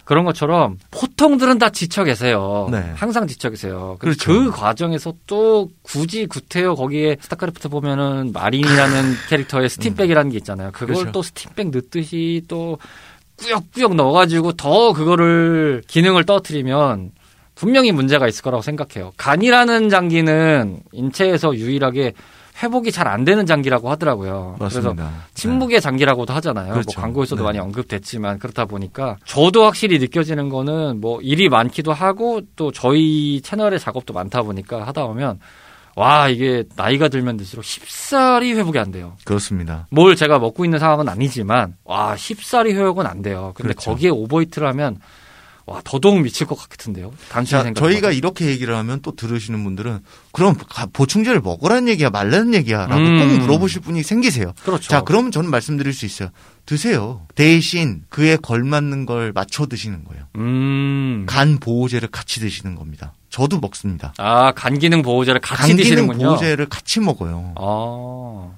그런 0.09 0.25
것처럼 0.25 0.79
보통들은 0.90 1.59
다 1.59 1.68
지쳐 1.68 2.03
계세요. 2.03 2.66
네. 2.71 2.79
항상 2.94 3.27
지쳐 3.27 3.51
계세요. 3.51 3.97
그- 3.99 4.07
그렇죠. 4.07 4.33
그 4.33 4.51
과정에서 4.51 5.12
또 5.27 5.68
굳이 5.83 6.25
구태여 6.25 6.77
거기에 6.77 7.18
스타크래프트 7.21 7.68
보면은 7.68 8.33
마린이라는 8.33 9.12
캐릭터의 9.29 9.68
stimpack이라는 9.68 10.31
게 10.31 10.38
있잖아요. 10.38 10.71
그걸 10.73 10.94
그렇죠. 10.94 11.12
또 11.12 11.21
stimpack 11.20 11.68
넣듯이 11.68 12.40
또 12.49 12.79
꾸역꾸역 13.37 13.97
넣어가지고 13.97 14.53
더 14.53 14.94
그거를 14.94 15.83
기능을 15.87 16.25
떨어뜨리면 16.25 17.11
분명히 17.55 17.92
문제가 17.92 18.27
있을 18.29 18.42
거라고 18.42 18.62
생각해요. 18.62 19.12
간이라는 19.18 19.90
장기는 19.90 20.81
인체에서 20.92 21.55
유일하게 21.55 22.14
회복이 22.62 22.92
잘 22.92 23.09
안 23.09 23.25
되는 23.25 23.47
장기라고 23.47 23.88
하더라고요. 23.90 24.57
그래서 24.59 24.81
맞습니다. 24.81 25.11
침묵의 25.35 25.81
장기라고도 25.81 26.33
하잖아요. 26.35 26.73
그렇죠. 26.73 26.90
뭐 26.94 27.03
광고에서도 27.03 27.40
네. 27.42 27.47
많이 27.47 27.59
언급됐지만 27.59 28.38
그렇다 28.38 28.64
보니까 28.66 29.16
저도 29.25 29.64
확실히 29.64 29.99
느껴지는 29.99 30.49
거는 30.49 31.01
뭐 31.01 31.21
일이 31.23 31.49
많기도 31.49 31.92
하고 31.92 32.40
또 32.57 32.71
저희 32.73 33.40
채널의 33.42 33.79
작업도 33.79 34.12
많다 34.12 34.42
보니까 34.42 34.87
하다 34.87 35.07
보면 35.07 35.38
와 35.97 36.29
이게 36.29 36.64
나이가 36.77 37.09
들면 37.09 37.37
들수록 37.38 37.64
쉽사리 37.64 38.53
회복이 38.53 38.79
안 38.79 38.90
돼요. 38.90 39.14
네. 39.18 39.25
그렇습니다. 39.25 39.87
뭘 39.90 40.14
제가 40.16 40.38
먹고 40.38 40.64
있는 40.64 40.79
상황은 40.79 41.09
아니지만 41.09 41.75
와 41.85 42.16
쉽사리 42.16 42.75
회복은 42.75 43.07
안 43.07 43.23
돼요. 43.23 43.53
근데 43.55 43.73
그렇죠. 43.73 43.90
거기에 43.92 44.11
오버히트를 44.11 44.68
하면 44.68 44.99
와 45.68 45.81
더더욱 45.85 46.20
미칠 46.22 46.46
것 46.46 46.54
같은데요. 46.57 47.12
자, 47.28 47.44
생각. 47.44 47.74
저희가 47.74 48.11
이렇게 48.11 48.46
얘기를 48.46 48.74
하면 48.74 49.00
또 49.02 49.14
들으시는 49.14 49.62
분들은 49.64 50.00
그럼 50.33 50.54
가- 50.68 50.87
보충제를 50.92 51.40
먹으라는 51.42 51.88
얘기야 51.88 52.09
말라는 52.11 52.54
얘기야라고 52.54 53.00
음. 53.00 53.18
꼭 53.18 53.38
물어보실 53.42 53.83
분이 53.83 54.02
생기세요. 54.02 54.54
그렇죠. 54.64 54.88
자, 54.88 55.02
그러면 55.02 55.31
저는 55.31 55.50
말씀드릴 55.50 55.92
수 55.92 56.07
있어요. 56.07 56.31
드세요. 56.64 57.26
대신 57.35 58.02
그에 58.09 58.37
걸맞는 58.37 59.04
걸 59.07 59.33
맞춰 59.33 59.66
드시는 59.66 60.04
거예요. 60.04 60.24
음. 60.37 61.26
간 61.28 61.59
보호제를 61.59 62.09
같이 62.09 62.40
드시는 62.40 62.74
겁니다. 62.74 63.12
저도 63.31 63.59
먹습니다. 63.61 64.14
아, 64.16 64.52
간 64.52 64.78
기능 64.78 65.02
보호제를 65.02 65.40
같이 65.40 65.59
간 65.61 65.66
기능 65.68 65.83
드시는군요. 65.83 66.26
보호제를 66.28 66.66
같이 66.70 67.00
먹어요. 67.00 67.52
아. 67.57 68.50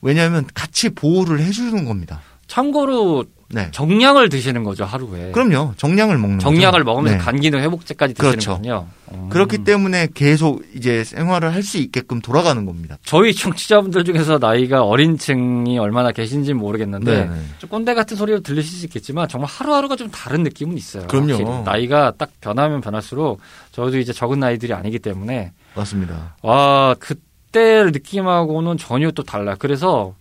왜냐하면 0.00 0.46
같이 0.54 0.88
보호를 0.90 1.40
해주는 1.40 1.84
겁니다. 1.84 2.20
참고로 2.46 3.24
네. 3.50 3.68
정량을 3.70 4.28
드시는 4.28 4.62
거죠, 4.62 4.84
하루에. 4.84 5.30
그럼요. 5.32 5.72
정량을 5.78 6.18
먹는 6.18 6.38
정량을 6.38 6.80
거죠. 6.80 6.84
먹으면서 6.84 7.16
네. 7.16 7.24
간 7.24 7.40
기능 7.40 7.60
회복제까지 7.60 8.12
그렇죠. 8.12 8.36
드시는군요. 8.36 8.86
음. 9.12 9.28
그렇기 9.30 9.64
때문에 9.64 10.08
계속 10.12 10.62
이제 10.74 11.02
생활을 11.02 11.54
할 11.54 11.62
수 11.62 11.78
있게끔 11.78 12.20
돌아가는 12.20 12.64
겁니다. 12.66 12.98
저희 13.04 13.32
청취자분들 13.34 14.04
중에서 14.04 14.38
나이가 14.38 14.82
어린 14.84 15.16
층이 15.18 15.78
얼마나 15.78 16.12
계신지는 16.12 16.58
모르겠는데 16.58 17.24
네. 17.26 17.40
좀 17.58 17.70
꼰대 17.70 17.94
같은 17.94 18.16
소리로 18.18 18.40
들리실 18.40 18.78
수 18.80 18.84
있겠지만 18.86 19.28
정말 19.28 19.48
하루하루가 19.50 19.96
좀 19.96 20.10
다른 20.10 20.42
느낌은 20.42 20.76
있어요. 20.76 21.06
그럼요. 21.06 21.32
확실히. 21.32 21.50
나이가 21.64 22.12
딱 22.18 22.30
변하면 22.42 22.80
변할수록 22.82 23.40
저도 23.72 23.98
이제 23.98 24.12
적은 24.12 24.40
나이들이 24.40 24.72
아니기 24.74 24.98
때문에 24.98 25.52
맞습니다. 25.74 26.36
와 26.42 26.94
그때 26.98 27.84
느낌하고는 27.84 28.76
전혀 28.76 29.10
또 29.10 29.22
달라요. 29.22 29.56
그래서 29.58 30.14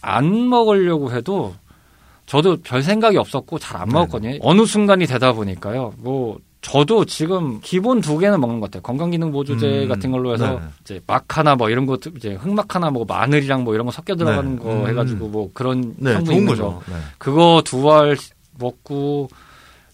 안 0.00 0.48
먹으려고 0.48 1.12
해도 1.12 1.54
저도 2.30 2.58
별 2.62 2.80
생각이 2.80 3.16
없었고 3.16 3.58
잘안 3.58 3.88
네. 3.88 3.92
먹었거든요. 3.94 4.38
어느 4.42 4.64
순간이 4.64 5.04
되다 5.06 5.32
보니까요. 5.32 5.94
뭐 5.98 6.38
저도 6.60 7.04
지금 7.04 7.58
기본 7.60 8.00
두 8.00 8.18
개는 8.18 8.40
먹는 8.40 8.60
것 8.60 8.70
같아요. 8.70 8.82
건강기능보조제 8.82 9.82
음, 9.82 9.88
같은 9.88 10.12
걸로 10.12 10.32
해서 10.32 10.60
네. 10.60 10.66
이제 10.82 11.00
마카나 11.08 11.56
뭐 11.56 11.70
이런 11.70 11.86
거 11.86 11.98
이제 12.16 12.34
흑마카나 12.34 12.90
뭐 12.90 13.04
마늘이랑 13.04 13.64
뭐 13.64 13.74
이런 13.74 13.84
거 13.84 13.90
섞여 13.90 14.14
들어가는 14.14 14.56
네. 14.56 14.62
거 14.62 14.72
음. 14.72 14.86
해가지고 14.86 15.26
뭐 15.26 15.50
그런 15.52 15.94
네, 15.96 16.12
성분 16.12 16.34
좋은 16.36 16.46
거죠. 16.46 16.62
거 16.62 16.82
네. 16.86 16.96
그거 17.18 17.62
두 17.64 17.90
알 17.90 18.16
먹고 18.60 19.28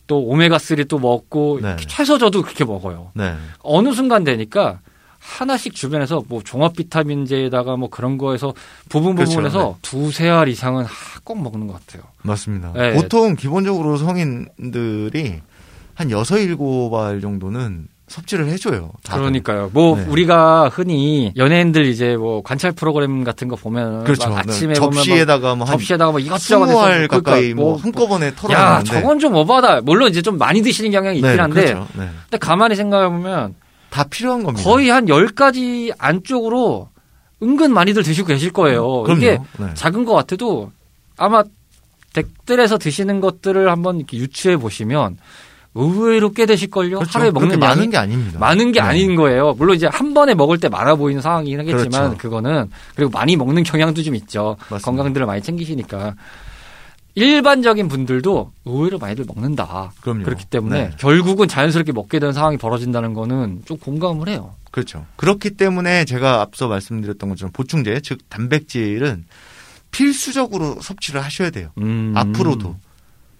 또 0.06 0.18
오메가 0.20 0.58
3또 0.58 1.00
먹고 1.00 1.60
네. 1.62 1.76
최소 1.88 2.18
저도 2.18 2.42
그렇게 2.42 2.66
먹어요. 2.66 3.12
네. 3.14 3.32
어느 3.60 3.92
순간 3.94 4.24
되니까 4.24 4.80
하나씩 5.26 5.74
주변에서 5.74 6.22
뭐 6.28 6.40
종합 6.44 6.76
비타민제에다가 6.76 7.76
뭐 7.76 7.90
그런 7.90 8.16
거에서 8.16 8.54
부분 8.88 9.16
그렇죠. 9.16 9.32
부분에서 9.32 9.76
두세 9.82 10.28
알 10.28 10.48
이상은 10.48 10.84
하- 10.84 11.20
꼭 11.24 11.42
먹는 11.42 11.66
것 11.66 11.74
같아요. 11.84 12.04
맞습니다. 12.22 12.72
네. 12.74 12.94
보통 12.94 13.34
기본적으로 13.34 13.96
성인들이 13.96 15.40
한 15.94 16.10
여섯 16.10 16.38
일곱 16.38 16.94
알 16.94 17.20
정도는 17.20 17.88
섭취를 18.08 18.46
해줘요. 18.46 18.92
다들. 19.02 19.20
그러니까요. 19.22 19.70
뭐 19.72 19.96
네. 19.96 20.04
우리가 20.06 20.68
흔히 20.72 21.32
연예인들 21.36 21.86
이제 21.86 22.16
뭐 22.16 22.40
관찰 22.40 22.70
프로그램 22.70 23.24
같은 23.24 23.48
거 23.48 23.56
보면 23.56 24.04
그렇죠. 24.04 24.28
막 24.30 24.46
네. 24.46 24.52
아침에 24.52 24.74
막 24.78 24.92
접시에다가 24.92 25.56
뭐한 25.56 25.72
접시에다가 25.72 26.12
뭐 26.12 26.20
이것저것 26.20 26.66
스무 26.68 26.80
알 26.80 26.92
해서 26.92 27.08
그러니까 27.08 27.20
가까이 27.20 27.52
뭐뭐 27.52 27.76
한꺼번에 27.78 28.26
야, 28.28 28.32
털어내는데 28.36 28.84
저건 28.92 29.18
좀 29.18 29.34
오바다. 29.34 29.80
물론 29.80 30.08
이제 30.08 30.22
좀 30.22 30.38
많이 30.38 30.62
드시는 30.62 30.92
경향이 30.92 31.16
있긴 31.18 31.32
네, 31.32 31.36
한데 31.40 31.64
그렇죠. 31.64 31.88
네. 31.94 32.08
근데 32.30 32.38
가만히 32.38 32.76
생각해 32.76 33.08
보면 33.08 33.54
다 33.90 34.04
필요한 34.04 34.42
겁니다. 34.42 34.68
거의 34.68 34.88
한 34.88 35.06
10가지 35.06 35.92
안쪽으로 35.98 36.88
은근 37.42 37.72
많이들 37.72 38.02
드시고 38.02 38.28
계실 38.28 38.52
거예요. 38.52 39.02
그럼요. 39.02 39.18
이게 39.18 39.38
네. 39.58 39.66
작은 39.74 40.04
것 40.04 40.14
같아도 40.14 40.70
아마 41.16 41.42
댁들에서 42.12 42.78
드시는 42.78 43.20
것들을 43.20 43.70
한번 43.70 43.98
이렇게 43.98 44.16
유추해 44.16 44.56
보시면 44.56 45.18
의외로 45.74 46.32
꽤 46.32 46.46
되실걸요. 46.46 46.98
그렇죠. 46.98 47.18
하루에 47.18 47.30
먹는 47.30 47.58
많은 47.58 47.90
게 47.90 47.98
아닙니다. 47.98 48.38
많은 48.38 48.72
게 48.72 48.80
네. 48.80 48.86
아닌 48.86 49.14
거예요. 49.14 49.54
물론 49.58 49.76
이제 49.76 49.86
한 49.86 50.14
번에 50.14 50.34
먹을 50.34 50.58
때 50.58 50.70
많아 50.70 50.94
보이는 50.94 51.20
상황이긴 51.20 51.60
하겠지만 51.60 51.90
그렇죠. 51.90 52.16
그거는 52.16 52.70
그리고 52.94 53.10
많이 53.10 53.36
먹는 53.36 53.62
경향도 53.62 54.02
좀 54.02 54.14
있죠. 54.14 54.56
맞습니다. 54.70 54.84
건강들을 54.84 55.26
많이 55.26 55.42
챙기시니까 55.42 56.14
일반적인 57.16 57.88
분들도 57.88 58.52
의외로 58.66 58.98
많이들 58.98 59.24
먹는다. 59.26 59.90
그럼요. 60.02 60.22
그렇기 60.24 60.44
때문에 60.44 60.88
네. 60.90 60.96
결국은 60.98 61.48
자연스럽게 61.48 61.92
먹게 61.92 62.18
되는 62.18 62.32
상황이 62.34 62.58
벌어진다는 62.58 63.14
거는 63.14 63.62
좀 63.64 63.78
공감을 63.78 64.28
해요. 64.28 64.54
그렇죠. 64.70 65.06
그렇기 65.16 65.50
때문에 65.52 66.04
제가 66.04 66.42
앞서 66.42 66.68
말씀드렸던 66.68 67.30
것처럼 67.30 67.52
보충제, 67.52 68.00
즉 68.04 68.18
단백질은 68.28 69.24
필수적으로 69.90 70.76
섭취를 70.82 71.24
하셔야 71.24 71.48
돼요. 71.50 71.70
음. 71.78 72.12
앞으로도. 72.14 72.76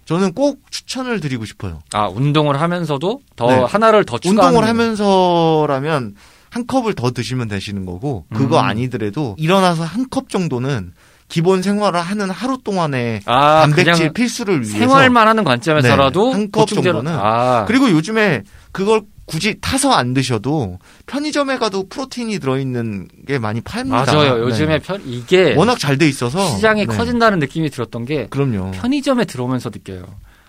저는 0.07 0.33
꼭 0.33 0.63
추천을 0.71 1.21
드리고 1.21 1.45
싶어요. 1.45 1.81
아 1.93 2.07
운동을 2.09 2.59
하면서도 2.61 3.21
더 3.35 3.47
네. 3.49 3.55
하나를 3.63 4.05
더 4.05 4.17
추가하는 4.19 4.57
운동을 4.57 4.69
하면서라면 4.69 6.15
한 6.49 6.67
컵을 6.67 6.95
더 6.95 7.11
드시면 7.11 7.49
되시는 7.49 7.85
거고 7.85 8.25
그거 8.33 8.59
음. 8.61 8.65
아니더라도 8.65 9.35
일어나서 9.39 9.85
한 9.85 10.07
컵 10.09 10.31
정도는 10.31 10.93
기본 11.29 11.63
생활을 11.63 12.01
하는 12.01 12.31
하루 12.31 12.59
동안의 12.63 13.23
아, 13.27 13.63
단백질 13.63 14.13
필수를 14.13 14.61
위해서 14.63 14.79
생활만 14.79 15.27
하는 15.27 15.45
관점에서라도 15.45 16.27
네, 16.29 16.33
한컵 16.35 16.69
정도는 16.69 17.13
아, 17.13 17.65
그리고 17.67 17.91
요즘에 17.91 18.43
그걸 18.73 19.03
굳이 19.27 19.57
타서 19.61 19.91
안 19.91 20.15
드셔도 20.15 20.79
편의점에 21.07 21.59
가도 21.59 21.89
프로틴이 21.89 22.39
들어있는 22.39 23.09
게 23.27 23.41
많이 23.41 23.61
팔립니다. 23.61 24.05
맞아요. 24.13 24.37
네. 24.37 24.41
요즘에 24.43 24.79
편, 24.79 25.03
이게 25.05 25.55
워낙 25.57 25.79
잘 25.81 25.99
돼 25.99 26.07
있어서 26.09 26.47
시장이 26.55 26.87
네. 26.87 26.97
커진다는 26.97 27.41
느낌이 27.41 27.71
들었던 27.71 28.05
게 28.05 28.29
그럼요. 28.29 28.71
편의점에 28.73 29.25
들어오면서 29.25 29.71
느껴요. 29.71 30.05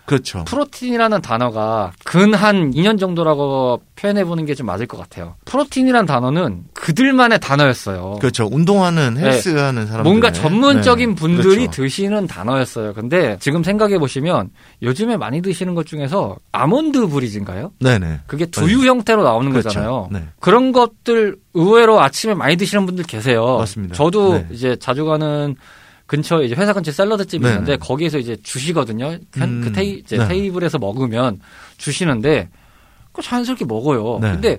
그렇죠. 0.08 0.44
프로틴이라는 0.46 1.22
단어가 1.22 1.92
근 2.06 2.34
한 2.34 2.72
2년 2.72 2.98
정도라고 3.00 3.82
표현해 3.96 4.24
보는 4.26 4.46
게 4.46 4.56
좀 4.56 4.66
맞을 4.66 4.88
것 4.88 4.98
같아요. 4.98 5.36
프로틴이라는 5.46 6.06
단어는 6.08 6.64
그들만의 6.74 7.40
단어였어요. 7.40 8.18
그렇죠. 8.20 8.48
운동하는 8.52 9.18
헬스하는 9.18 9.86
사람들 9.86 10.04
네. 10.04 10.10
뭔가 10.10 10.32
전문적인 10.32 11.16
분들이 11.16 11.68
그렇죠. 11.68 11.84
드시는 11.84 12.26
단어였어요. 12.28 12.94
근데 12.94 13.38
지금 13.40 13.64
생각해 13.64 14.00
보시면 14.00 14.50
요즘에 14.82 15.18
많이 15.18 15.42
드시는 15.42 15.76
것 15.76 15.86
중에서 15.86 16.38
아몬드 16.52 17.06
브리즈인가요? 17.08 17.72
네네. 17.80 18.22
그게 18.28 18.46
두유 18.48 18.88
형태로 18.88 19.24
나오는 19.24 19.52
그렇죠. 19.52 19.70
거잖아요. 19.70 20.08
네. 20.12 20.24
그런 20.40 20.72
것들 20.72 21.36
의외로 21.54 22.00
아침에 22.02 22.34
많이 22.34 22.56
드시는 22.56 22.86
분들 22.86 23.04
계세요. 23.06 23.58
맞습니다. 23.58 23.94
저도 23.96 24.34
네. 24.36 24.48
이제 24.52 24.76
자주 24.80 25.06
가는 25.06 25.56
근처에 26.08 26.46
이제 26.46 26.56
회사 26.56 26.74
근처에 26.74 26.94
샐러드집이 26.94 27.44
네, 27.44 27.50
있는데 27.52 27.72
네. 27.74 27.78
거기에서 27.78 28.18
이제 28.18 28.36
주시거든요. 28.42 29.06
한- 29.34 29.50
음, 29.50 29.62
그 29.64 29.72
테이, 29.72 30.00
이제 30.00 30.18
네. 30.18 30.28
테이블에서 30.28 30.80
먹으면 30.80 31.40
주시는데 31.78 32.50
그 33.12 33.22
자연스럽게 33.22 33.66
먹어요. 33.66 34.20
네. 34.22 34.32
근데 34.32 34.58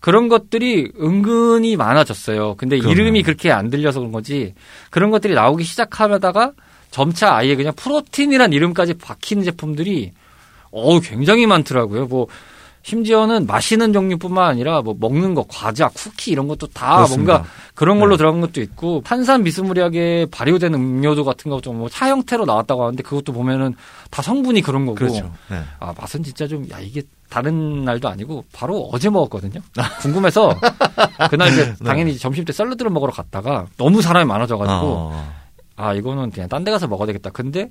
그런 0.00 0.28
것들이 0.28 0.90
은근히 1.00 1.76
많아졌어요. 1.76 2.54
근데 2.56 2.78
그럼요. 2.78 2.92
이름이 2.92 3.22
그렇게 3.22 3.50
안 3.52 3.70
들려서 3.70 4.00
그런 4.00 4.12
거지. 4.12 4.54
그런 4.90 5.10
것들이 5.10 5.34
나오기 5.34 5.62
시작하다가 5.64 6.52
점차 6.90 7.34
아예 7.36 7.54
그냥 7.54 7.72
프로틴이란 7.76 8.52
이름까지 8.52 8.94
박히는 8.94 9.44
제품들이 9.44 10.12
어 10.72 10.98
굉장히 11.00 11.46
많더라고요. 11.46 12.06
뭐 12.06 12.26
심지어는 12.82 13.46
마시는 13.46 13.92
종류뿐만 13.92 14.48
아니라 14.48 14.80
뭐 14.80 14.96
먹는 14.98 15.34
거 15.34 15.44
과자, 15.48 15.88
쿠키 15.88 16.30
이런 16.30 16.48
것도 16.48 16.66
다 16.68 16.96
그렇습니다. 16.96 17.32
뭔가 17.34 17.50
그런 17.74 18.00
걸로 18.00 18.12
네. 18.12 18.18
들어간 18.18 18.40
것도 18.40 18.60
있고 18.62 19.02
탄산 19.04 19.42
미스무리하게 19.42 20.26
발효된 20.30 20.72
음료도 20.74 21.24
같은 21.24 21.50
것도 21.50 21.72
뭐차 21.74 22.08
형태로 22.08 22.46
나왔다고 22.46 22.84
하는데 22.84 23.02
그것도 23.02 23.32
보면은 23.32 23.74
다 24.10 24.22
성분이 24.22 24.62
그런 24.62 24.86
거고 24.86 24.96
그렇죠. 24.96 25.30
네. 25.50 25.60
아 25.78 25.92
맛은 25.98 26.22
진짜 26.22 26.46
좀 26.46 26.60
야 26.70 26.78
이게 26.80 27.02
다른 27.28 27.84
날도 27.84 28.08
아니고 28.08 28.44
바로 28.52 28.88
어제 28.92 29.08
먹었거든요. 29.08 29.60
궁금해서 30.02 30.54
그날 31.30 31.48
이제 31.52 31.66
네. 31.66 31.84
당연히 31.84 32.18
점심 32.18 32.44
때 32.44 32.52
샐러드를 32.52 32.90
먹으러 32.90 33.12
갔다가 33.12 33.66
너무 33.76 34.02
사람이 34.02 34.26
많아져가지고 34.26 34.76
어, 34.82 35.39
아 35.82 35.94
이거는 35.94 36.30
그냥 36.30 36.48
딴 36.48 36.62
데 36.64 36.70
가서 36.70 36.86
먹어야 36.86 37.06
되겠다. 37.06 37.30
근데 37.30 37.70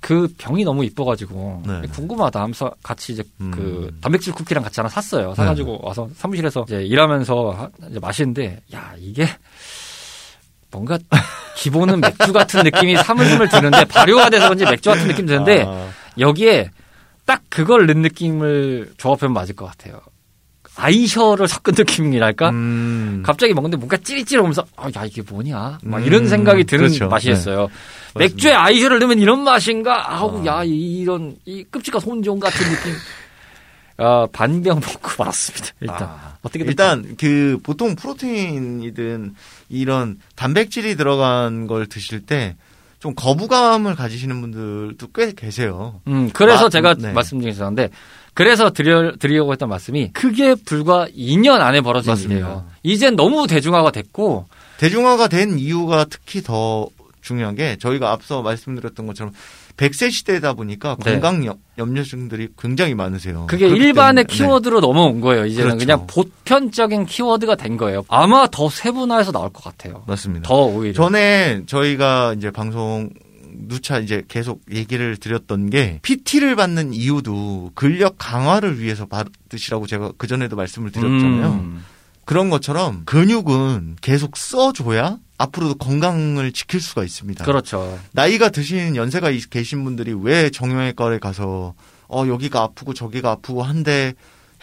그 0.00 0.32
병이 0.38 0.64
너무 0.64 0.84
이뻐가지고 0.84 1.62
네. 1.66 1.82
궁금하다 1.92 2.40
하면서 2.40 2.72
같이 2.82 3.12
이제 3.12 3.22
음. 3.40 3.50
네. 3.50 3.56
그 3.56 3.98
단백질 4.00 4.32
쿠키랑 4.32 4.64
같이 4.64 4.80
하나 4.80 4.88
샀어요. 4.88 5.34
사가지고 5.34 5.80
와서 5.82 6.08
사무실에서 6.16 6.64
이제 6.66 6.82
일하면서 6.82 7.50
하- 7.50 7.88
이제 7.90 7.98
마시는데 8.00 8.60
야 8.74 8.94
이게 8.98 9.28
뭔가 10.70 10.98
기본은 11.56 12.00
맥주 12.00 12.32
같은 12.32 12.62
느낌이 12.64 12.96
사물스물 12.96 13.48
드는데 13.48 13.84
발효가 13.84 14.30
돼서 14.30 14.46
그런지 14.46 14.64
맥주 14.64 14.90
같은 14.90 15.06
느낌 15.06 15.26
드는데 15.26 15.64
아, 15.66 15.88
여기에 16.18 16.70
딱 17.26 17.42
그걸 17.48 17.86
넣은 17.86 18.02
느낌을 18.02 18.94
조합하면 18.96 19.32
맞을 19.34 19.54
것 19.54 19.66
같아요. 19.66 20.00
아이셔를 20.76 21.46
섞은 21.48 21.74
느낌이랄까? 21.76 22.50
음, 22.50 23.22
갑자기 23.24 23.54
먹는데 23.54 23.76
뭔가 23.76 23.96
찌릿찌릿하면서 23.96 24.64
아, 24.76 24.88
야 24.96 25.04
이게 25.04 25.22
뭐냐? 25.22 25.78
막 25.82 25.98
음, 25.98 26.04
이런 26.04 26.26
생각이 26.28 26.64
드는 26.64 26.86
그렇죠. 26.86 27.08
맛이었어요. 27.08 27.68
맞습니다. 28.14 28.18
맥주에 28.18 28.52
아이셔를 28.52 28.98
넣으면 28.98 29.18
이런 29.18 29.40
맛인가? 29.44 30.12
아우 30.12 30.40
아. 30.42 30.46
야 30.46 30.62
이런 30.64 31.36
이 31.44 31.62
끔찍한 31.70 32.00
손종 32.00 32.38
같은 32.40 32.58
느낌. 32.70 32.92
아, 33.96 34.26
반병 34.32 34.80
먹고 34.80 35.10
말았습니다. 35.18 35.66
일단 35.80 35.98
아, 36.02 36.36
어떻게 36.42 36.64
일단 36.64 37.14
그 37.18 37.58
보통 37.62 37.94
프로테인이든 37.94 39.34
이런 39.68 40.18
단백질이 40.34 40.96
들어간 40.96 41.66
걸 41.66 41.86
드실 41.86 42.20
때 42.20 42.56
좀 43.00 43.14
거부감을 43.14 43.96
가지시는 43.96 44.40
분들도 44.40 45.08
꽤 45.14 45.32
계세요. 45.32 46.00
음, 46.08 46.30
그래서 46.32 46.62
마- 46.62 46.68
제가 46.70 46.94
네. 46.94 47.12
말씀드렸었는데 47.12 47.90
그래서 48.34 48.70
드려, 48.70 49.12
드리려고 49.16 49.52
했던 49.52 49.68
말씀이 49.68 50.10
그게 50.12 50.54
불과 50.54 51.06
2년 51.16 51.60
안에 51.60 51.80
벌어진 51.80 52.10
맞습니다. 52.10 52.34
일이에요. 52.34 52.66
이젠 52.82 53.16
너무 53.16 53.46
대중화가 53.46 53.90
됐고 53.92 54.46
대중화가 54.78 55.28
된 55.28 55.58
이유가 55.58 56.04
특히 56.08 56.42
더 56.42 56.88
중요한 57.22 57.54
게 57.54 57.76
저희가 57.78 58.10
앞서 58.12 58.42
말씀드렸던 58.42 59.06
것처럼 59.06 59.32
100세 59.76 60.10
시대다 60.12 60.52
보니까 60.52 60.96
네. 61.04 61.12
건강 61.12 61.44
염- 61.46 61.58
염려증들이 61.78 62.48
굉장히 62.58 62.94
많으세요. 62.94 63.46
그게 63.48 63.66
일반의 63.66 64.24
때문에, 64.24 64.24
네. 64.24 64.34
키워드로 64.36 64.80
넘어온 64.80 65.20
거예요. 65.20 65.46
이제는 65.46 65.70
그렇죠. 65.78 65.78
그냥 65.86 66.06
보편적인 66.06 67.06
키워드가 67.06 67.56
된 67.56 67.76
거예요. 67.76 68.04
아마 68.08 68.46
더 68.48 68.68
세분화해서 68.68 69.32
나올 69.32 69.50
것 69.50 69.64
같아요. 69.64 70.04
맞습니다. 70.06 70.46
더 70.48 70.66
오히려. 70.66 70.92
전에 70.94 71.62
저희가 71.66 72.34
이제 72.36 72.50
방송 72.52 73.10
누차 73.56 73.98
이제 73.98 74.22
계속 74.28 74.62
얘기를 74.72 75.16
드렸던 75.16 75.70
게 75.70 75.98
PT를 76.02 76.56
받는 76.56 76.92
이유도 76.92 77.70
근력 77.74 78.16
강화를 78.18 78.78
위해서 78.80 79.06
받으시라고 79.06 79.86
제가 79.86 80.12
그 80.18 80.26
전에도 80.26 80.56
말씀을 80.56 80.90
드렸잖아요. 80.92 81.52
음. 81.52 81.84
그런 82.24 82.50
것처럼 82.50 83.02
근육은 83.04 83.96
계속 84.00 84.36
써줘야 84.36 85.18
앞으로도 85.36 85.74
건강을 85.74 86.52
지킬 86.52 86.80
수가 86.80 87.04
있습니다. 87.04 87.44
그렇죠. 87.44 87.98
나이가 88.12 88.48
드신 88.48 88.96
연세가 88.96 89.30
있- 89.30 89.50
계신 89.50 89.84
분들이 89.84 90.14
왜 90.18 90.48
정형외과를 90.50 91.20
가서 91.20 91.74
어 92.08 92.26
여기가 92.26 92.62
아프고 92.62 92.94
저기가 92.94 93.30
아프고 93.32 93.62
한데 93.62 94.14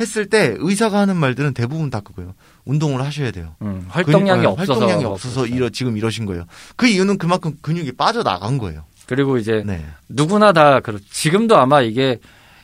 했을 0.02 0.26
때 0.28 0.56
의사가 0.58 1.00
하는 1.00 1.16
말들은 1.18 1.54
대부분 1.54 1.90
다 1.90 2.00
그거예요. 2.02 2.34
운동을 2.66 3.02
하셔야 3.02 3.32
돼요. 3.32 3.56
음, 3.62 3.86
활동량이 3.90 4.42
근육- 4.42 4.52
없어서. 4.54 4.74
활동량이 4.74 5.06
없어서 5.06 5.46
이러 5.48 5.70
지금 5.70 5.96
이러신 5.98 6.26
거예요. 6.26 6.46
그 6.76 6.88
이유는 6.88 7.18
그만큼 7.18 7.56
근육이 7.62 7.94
빠져 7.94 8.24
나간 8.24 8.58
거예요. 8.58 8.84
그리고 9.06 9.38
이제 9.38 9.64
네. 9.66 9.86
누구나 10.10 10.52
다 10.54 10.80
그렇 10.80 11.00
지금도 11.10 11.58
아마 11.58 11.82
이게 11.82 12.20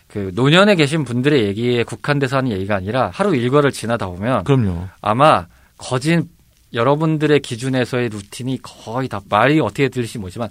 그 0.08 0.32
노년에 0.34 0.76
계신 0.76 1.04
분들의 1.04 1.46
얘기에 1.48 1.84
국한돼서 1.84 2.38
하는 2.38 2.52
얘기가 2.52 2.76
아니라 2.76 3.12
하루 3.14 3.36
일과를 3.36 3.72
지나다 3.72 4.08
보면 4.08 4.44
그럼요. 4.46 4.88
아마 5.02 5.46
거진 5.78 6.30
여러분들의 6.74 7.40
기준에서의 7.42 8.10
루틴이 8.10 8.60
거의 8.62 9.08
다 9.08 9.22
말이 9.30 9.60
어떻게 9.60 9.90
들릴지 9.90 10.18
모르지만 10.20 10.50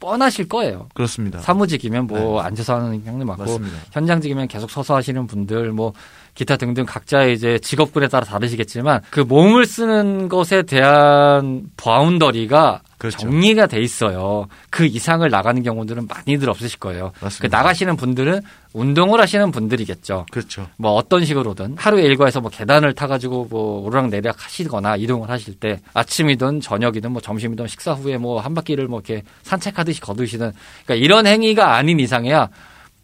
뻔하실 0.00 0.48
거예요. 0.48 0.88
그렇습니다. 0.94 1.40
사무직이면 1.40 2.06
뭐 2.06 2.40
앉아서 2.40 2.76
하는 2.76 3.02
형님 3.04 3.18
네. 3.18 3.24
맞습니다. 3.36 3.76
현장직이면 3.92 4.46
계속 4.48 4.70
서서 4.70 4.94
하시는 4.94 5.26
분들 5.26 5.72
뭐 5.72 5.92
기타 6.38 6.56
등등 6.56 6.86
각자의 6.86 7.34
이제 7.34 7.58
직업군에 7.58 8.06
따라 8.06 8.24
다르시겠지만 8.24 9.00
그 9.10 9.18
몸을 9.18 9.66
쓰는 9.66 10.28
것에 10.28 10.62
대한 10.62 11.64
바운더리가 11.76 12.82
그렇죠. 12.96 13.18
정리가 13.18 13.66
돼 13.66 13.80
있어요. 13.80 14.48
그 14.70 14.84
이상을 14.84 15.28
나가는 15.28 15.62
경우들은 15.62 16.08
많이들 16.08 16.48
없으실 16.50 16.80
거예요. 16.80 17.12
그 17.18 17.24
맞습니다. 17.24 17.56
나가시는 17.56 17.96
분들은 17.96 18.40
운동을 18.72 19.20
하시는 19.20 19.50
분들이겠죠. 19.52 20.26
그렇죠. 20.32 20.68
뭐 20.76 20.92
어떤 20.92 21.24
식으로든 21.24 21.76
하루에 21.78 22.02
일과에서 22.02 22.40
뭐 22.40 22.50
계단을 22.50 22.94
타가지고 22.94 23.48
뭐 23.50 23.86
오르락 23.86 24.08
내리락 24.08 24.44
하시거나 24.44 24.96
이동을 24.96 25.30
하실 25.30 25.54
때 25.54 25.80
아침이든 25.94 26.60
저녁이든 26.60 27.12
뭐 27.12 27.20
점심이든 27.20 27.66
식사 27.68 27.92
후에 27.92 28.16
뭐 28.16 28.40
한 28.40 28.54
바퀴를 28.54 28.86
뭐 28.86 29.00
이렇게 29.04 29.24
산책하듯이 29.42 30.00
거두시는 30.00 30.52
그러니까 30.84 31.04
이런 31.04 31.26
행위가 31.26 31.74
아닌 31.74 31.98
이상이야. 32.00 32.48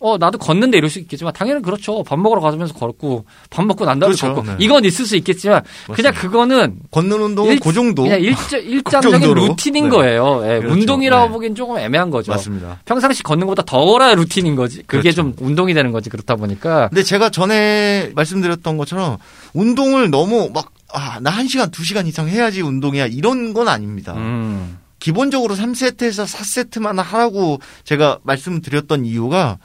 어 0.07 0.19
나도 0.19 0.37
걷는데 0.37 0.77
이럴 0.77 0.90
수 0.90 0.99
있겠지만 0.99 1.33
당연히 1.33 1.62
그렇죠. 1.62 2.03
밥 2.03 2.19
먹으러 2.19 2.43
가면서 2.43 2.75
걷고 2.75 3.25
밥 3.49 3.64
먹고 3.64 3.87
난 3.87 3.99
다음에 3.99 4.14
그렇죠. 4.14 4.35
걷고 4.35 4.51
네. 4.51 4.57
이건 4.59 4.85
있을 4.85 5.07
수 5.07 5.17
있겠지만 5.17 5.62
그냥 5.95 6.12
맞습니다. 6.12 6.21
그거는 6.21 6.79
걷는 6.90 7.23
운동은 7.23 7.53
일- 7.55 7.61
그 7.61 7.73
정도. 7.73 8.03
그냥 8.03 8.21
일자, 8.21 8.59
일장적인 8.61 9.21
정도로. 9.23 9.47
루틴인 9.49 9.85
네. 9.85 9.90
거예요. 9.90 10.43
예, 10.45 10.59
그렇죠. 10.59 10.75
운동이라고 10.75 11.25
네. 11.27 11.33
보기엔 11.33 11.55
조금 11.55 11.79
애매한 11.79 12.11
거죠. 12.11 12.33
맞습니다. 12.33 12.81
평상시 12.85 13.23
걷는 13.23 13.47
것보다 13.47 13.62
덜어야 13.62 14.14
루틴인 14.14 14.57
거지. 14.57 14.83
그게 14.87 15.11
그렇죠. 15.11 15.17
좀 15.17 15.35
운동이 15.40 15.73
되는 15.73 15.90
거지. 15.90 16.11
그렇다 16.11 16.37
보니까 16.37 16.88
근데 16.88 17.03
제가 17.03 17.31
전에 17.31 18.11
말씀드렸던 18.14 18.77
것처럼 18.77 19.17
운동을 19.55 20.11
너무 20.11 20.51
막 20.53 20.71
아, 20.93 21.19
나 21.23 21.31
1시간, 21.33 21.71
2시간 21.73 22.07
이상 22.07 22.29
해야지 22.29 22.61
운동이야. 22.61 23.07
이런 23.07 23.55
건 23.55 23.69
아닙니다. 23.69 24.12
음. 24.19 24.79
기본적으로 25.01 25.55
3세트에서 25.55 26.25
4세트만 26.27 26.97
하라고 27.03 27.59
제가 27.85 28.19
말씀드렸던 28.23 29.05
이유가 29.05 29.59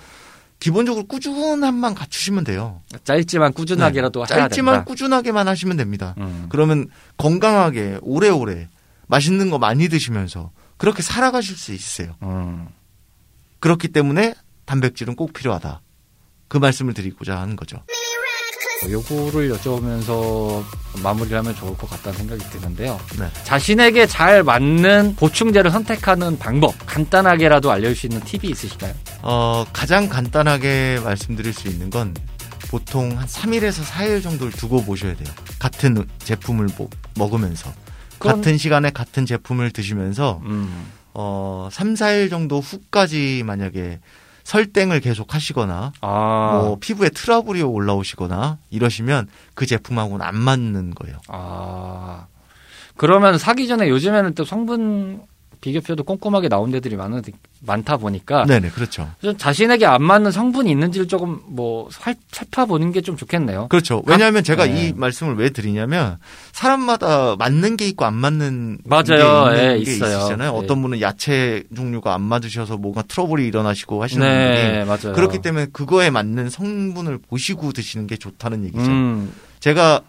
기본적으로 0.59 1.05
꾸준함만 1.05 1.95
갖추시면 1.95 2.43
돼요. 2.43 2.81
짧지만 3.03 3.53
꾸준하게라도 3.53 4.19
해야 4.19 4.27
짧지만 4.27 4.75
된다. 4.75 4.83
꾸준하게만 4.85 5.47
하시면 5.47 5.77
됩니다. 5.77 6.15
음. 6.17 6.47
그러면 6.49 6.87
건강하게 7.17 7.99
오래오래 8.01 8.67
맛있는 9.07 9.49
거 9.49 9.57
많이 9.57 9.87
드시면서 9.87 10.51
그렇게 10.77 11.01
살아가실 11.01 11.55
수 11.55 11.73
있어요. 11.73 12.15
음. 12.23 12.67
그렇기 13.59 13.89
때문에 13.89 14.35
단백질은 14.65 15.15
꼭 15.15 15.33
필요하다. 15.33 15.81
그 16.47 16.57
말씀을 16.57 16.93
드리고자 16.93 17.39
하는 17.39 17.55
거죠. 17.55 17.83
뭐 18.81 18.91
요거를 18.91 19.51
여쭤보면서 19.53 20.63
마무리를 21.03 21.37
하면 21.37 21.55
좋을 21.55 21.75
것 21.77 21.89
같다는 21.89 22.17
생각이 22.17 22.43
드는데요. 22.49 22.99
네. 23.19 23.27
자신에게 23.43 24.05
잘 24.07 24.43
맞는 24.43 25.15
보충제를 25.15 25.69
선택하는 25.71 26.37
방법, 26.39 26.73
간단하게라도 26.85 27.71
알려줄 27.71 27.95
수 27.95 28.05
있는 28.07 28.21
팁이 28.21 28.51
있으실까요? 28.51 28.93
어, 29.21 29.65
가장 29.73 30.07
간단하게 30.07 31.01
말씀드릴 31.03 31.53
수 31.53 31.67
있는 31.67 31.89
건 31.89 32.13
보통 32.69 33.17
한 33.17 33.25
3일에서 33.27 33.83
4일 33.83 34.23
정도를 34.23 34.53
두고 34.53 34.83
보셔야 34.83 35.15
돼요. 35.15 35.27
같은 35.59 36.05
제품을 36.19 36.67
뭐- 36.77 36.89
먹으면서. 37.15 37.73
그건- 38.17 38.37
같은 38.37 38.57
시간에 38.57 38.89
같은 38.91 39.25
제품을 39.25 39.71
드시면서 39.71 40.41
음. 40.45 40.85
어, 41.13 41.69
3, 41.71 41.95
4일 41.95 42.29
정도 42.29 42.59
후까지 42.59 43.43
만약에 43.45 43.99
설땡을 44.49 44.99
계속 44.99 45.35
하시거나 45.35 45.93
아, 46.01 46.61
뭐 46.63 46.77
피부에 46.79 47.09
트러블이 47.09 47.61
올라오시거나 47.61 48.57
이러시면 48.71 49.27
그 49.53 49.67
제품하고는 49.67 50.25
안 50.25 50.35
맞는 50.35 50.95
거예요. 50.95 51.17
아. 51.27 52.25
그러면 52.97 53.37
사기 53.37 53.67
전에 53.67 53.89
요즘에는 53.89 54.33
또 54.33 54.45
성분 54.45 55.21
비교표도 55.61 56.03
꼼꼼하게 56.03 56.47
나온 56.47 56.71
데들이 56.71 56.95
많은, 56.95 57.21
많다 57.61 57.97
보니까 57.97 58.45
네네, 58.45 58.69
그렇죠. 58.69 59.09
좀 59.21 59.35
자신에게 59.37 59.85
안 59.85 60.01
맞는 60.01 60.31
성분이 60.31 60.71
있는지를 60.71 61.07
조금 61.07 61.41
뭐 61.47 61.89
살, 61.91 62.15
살펴보는 62.31 62.93
게 62.93 62.99
좀 63.01 63.17
좋겠네요. 63.17 63.67
그렇죠. 63.69 64.03
왜냐하면 64.05 64.43
제가 64.43 64.65
네. 64.65 64.87
이 64.89 64.93
말씀을 64.93 65.35
왜 65.35 65.49
드리냐면 65.49 66.17
사람마다 66.51 67.35
맞는 67.37 67.75
게 67.77 67.87
있고 67.87 68.05
안 68.05 68.13
맞는 68.15 68.79
맞아요. 68.85 69.49
게, 69.53 69.55
있는 69.55 69.57
예, 69.57 69.83
게 69.83 69.91
있어요. 69.91 70.17
있으시잖아요. 70.17 70.51
예. 70.53 70.57
어떤 70.57 70.81
분은 70.81 71.01
야채 71.01 71.63
종류가 71.75 72.13
안 72.13 72.21
맞으셔서 72.21 72.77
뭔가 72.77 73.01
트러블이 73.01 73.45
일어나시고 73.47 74.03
하시는 74.03 74.25
네, 74.27 74.83
맞아요. 74.85 75.13
그렇기 75.13 75.39
때문에 75.41 75.67
그거에 75.73 76.09
맞는 76.09 76.49
성분을 76.49 77.19
보시고 77.29 77.71
드시는 77.71 78.07
게 78.07 78.17
좋다는 78.17 78.63
얘기죠. 78.65 78.83
음, 78.85 79.33
제가 79.59 80.01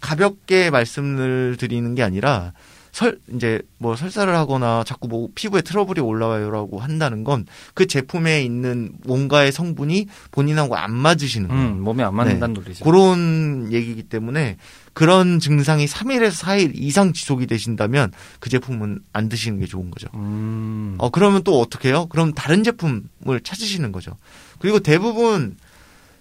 가볍게 0.00 0.70
말씀을 0.70 1.56
드리는 1.58 1.94
게 1.94 2.02
아니라 2.02 2.52
설 2.94 3.18
이제 3.34 3.60
뭐 3.78 3.96
설사를 3.96 4.32
하거나 4.36 4.84
자꾸 4.84 5.08
뭐 5.08 5.28
피부에 5.34 5.62
트러블이 5.62 5.98
올라와요라고 5.98 6.78
한다는 6.78 7.24
건 7.24 7.44
그 7.74 7.86
제품에 7.86 8.42
있는 8.42 8.92
뭔가의 9.04 9.50
성분이 9.50 10.06
본인하고 10.30 10.76
안 10.76 10.94
맞으시는 10.94 11.48
거예요. 11.48 11.62
음, 11.62 11.80
몸에 11.82 12.04
안 12.04 12.14
맞는다는 12.14 12.54
논리죠. 12.54 12.84
그런 12.84 13.72
얘기이기 13.72 14.04
때문에 14.04 14.56
그런 14.92 15.40
증상이 15.40 15.86
3일에서 15.86 16.44
4일 16.44 16.72
이상 16.74 17.12
지속이 17.12 17.48
되신다면 17.48 18.12
그 18.38 18.48
제품은 18.48 19.00
안 19.12 19.28
드시는 19.28 19.58
게 19.58 19.66
좋은 19.66 19.90
거죠. 19.90 20.06
음, 20.14 20.94
어, 20.98 21.10
그러면 21.10 21.42
또 21.42 21.60
어떻게 21.60 21.88
해요? 21.88 22.06
그럼 22.10 22.32
다른 22.32 22.62
제품을 22.62 23.40
찾으시는 23.42 23.90
거죠. 23.90 24.12
그리고 24.60 24.78
대부분 24.78 25.56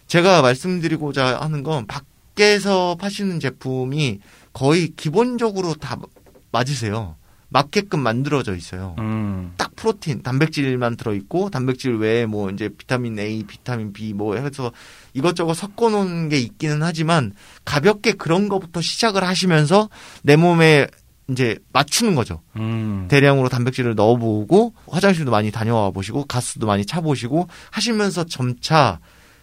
제가 0.08 0.42
말씀드리고자 0.42 1.40
하는 1.40 1.62
건 1.62 1.86
밖에서 1.86 2.98
파시는 3.00 3.40
제품이 3.40 4.22
거의 4.54 4.90
기본적으로 4.96 5.76
다 5.76 6.00
맞으세요. 6.54 7.18
맞게끔 7.50 8.00
만들어져 8.00 8.56
있어요. 8.56 8.96
음, 8.98 9.54
딱 9.58 9.76
프로틴, 9.76 10.24
단백질만 10.24 10.98
들어있고, 10.98 11.52
단백질 11.52 11.98
외에 11.98 12.26
뭐 12.26 12.50
이제 12.50 12.70
비타민 12.70 13.20
A, 13.20 13.44
비타민 13.44 13.94
B 13.94 14.14
뭐 14.14 14.36
해서 14.36 14.72
이것저것 15.14 15.54
섞어 15.54 15.90
놓은 15.90 16.30
게 16.30 16.40
있기는 16.40 16.82
하지만 16.82 17.34
가볍게 17.64 18.14
그런 18.14 18.50
거부터 18.50 18.82
시작을 18.82 19.24
하시면서 19.24 19.90
내 20.24 20.36
몸에 20.36 20.88
이제 21.30 21.58
맞추는 21.74 22.16
거죠. 22.16 22.42
음. 22.56 23.08
대량으로 23.08 23.50
단백질을 23.50 23.94
넣어보고 23.96 24.74
화장실도 24.88 25.30
많이 25.30 25.52
다녀와 25.52 25.92
보시고 25.92 26.26
가스도 26.26 26.66
많이 26.66 26.86
차보시고 26.86 27.48
하시면서 27.72 28.26
점차 28.26 29.00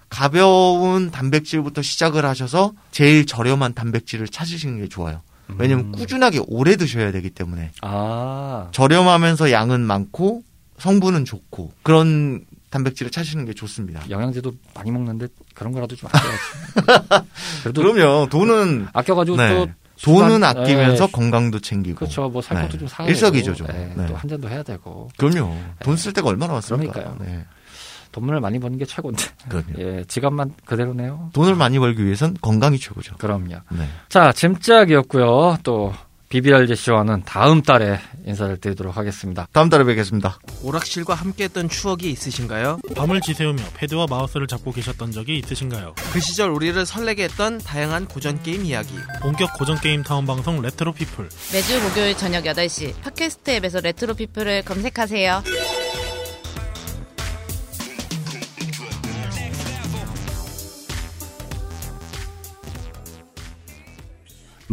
가벼운 0.08 1.10
단백질부터 1.12 1.80
시작을 1.80 2.24
하셔서 2.26 2.72
제일 2.90 3.24
저렴한 3.24 3.74
단백질을 3.74 4.26
찾으시는 4.26 4.80
게 4.80 4.88
좋아요. 4.88 5.22
왜냐면 5.58 5.86
음. 5.86 5.92
꾸준하게 5.92 6.40
오래 6.46 6.76
드셔야 6.76 7.12
되기 7.12 7.30
때문에 7.30 7.70
아, 7.82 8.68
저렴하면서 8.72 9.50
양은 9.50 9.80
많고 9.80 10.42
성분은 10.78 11.24
좋고 11.24 11.72
그런 11.82 12.44
단백질을 12.70 13.10
찾으시는 13.10 13.44
게 13.46 13.52
좋습니다. 13.52 14.00
영양제도 14.08 14.52
많이 14.74 14.90
먹는데 14.90 15.26
그런 15.54 15.72
거라도 15.72 15.96
좀 15.96 16.08
아껴야지. 16.12 17.26
그래도 17.62 17.82
그럼요. 17.82 18.28
돈은 18.28 18.86
아껴가지고 18.92 19.36
네. 19.36 19.48
또 19.54 19.68
돈은 20.02 20.42
아끼면서 20.44 21.06
네. 21.06 21.12
건강도 21.12 21.60
챙기고. 21.60 21.96
그렇죠. 21.98 22.28
뭐 22.28 22.40
살 22.40 22.62
것도 22.62 22.72
네. 22.72 22.78
좀 22.78 22.88
사야 22.88 23.08
일석이조죠. 23.08 23.66
네, 23.66 23.92
네. 23.96 24.06
또한 24.06 24.26
잔도 24.28 24.48
해야 24.48 24.62
되고 24.62 25.10
그럼요. 25.18 25.54
돈쓸 25.82 26.12
데가 26.12 26.28
얼마나 26.28 26.54
많습니까? 26.54 26.92
그러니까요. 26.92 27.44
네. 28.10 28.20
돈을 28.20 28.40
많이 28.40 28.58
버는 28.58 28.78
게 28.78 28.84
최고인데. 28.84 29.24
그럼요. 29.48 29.66
예, 29.78 30.04
지갑만 30.06 30.54
그대로네요. 30.64 31.30
돈을 31.32 31.54
많이 31.54 31.78
벌기 31.78 32.04
위해선 32.04 32.36
건강이 32.40 32.78
최고죠. 32.78 33.16
그럼요. 33.16 33.56
네. 33.70 33.88
자, 34.08 34.32
짐짝이었고요. 34.32 35.58
또 35.62 35.92
BBRG 36.30 36.76
씨와는 36.76 37.24
다음 37.26 37.60
달에 37.60 37.98
인사를 38.24 38.56
드리도록 38.58 38.96
하겠습니다. 38.96 39.48
다음 39.52 39.68
달에 39.68 39.82
뵙겠습니다. 39.82 40.38
오락실과 40.62 41.14
함께했던 41.14 41.68
추억이 41.68 42.08
있으신가요? 42.08 42.78
밤을 42.94 43.20
지새우며 43.20 43.60
패드와 43.74 44.06
마우스를 44.08 44.46
잡고 44.46 44.70
계셨던 44.70 45.10
적이 45.10 45.38
있으신가요? 45.38 45.96
그 46.12 46.20
시절 46.20 46.50
우리를 46.50 46.86
설레게 46.86 47.24
했던 47.24 47.58
다양한 47.58 48.06
고전 48.06 48.40
게임 48.44 48.64
이야기. 48.64 48.94
본격 49.20 49.54
고전 49.58 49.80
게임 49.80 50.04
타운 50.04 50.24
방송 50.24 50.62
레트로 50.62 50.92
피플 50.92 51.28
매주 51.52 51.82
목요일 51.82 52.16
저녁 52.16 52.44
8시 52.44 53.00
팟캐스트 53.02 53.50
앱에서 53.50 53.80
레트로 53.80 54.14
피플을 54.14 54.62
검색하세요. 54.62 55.42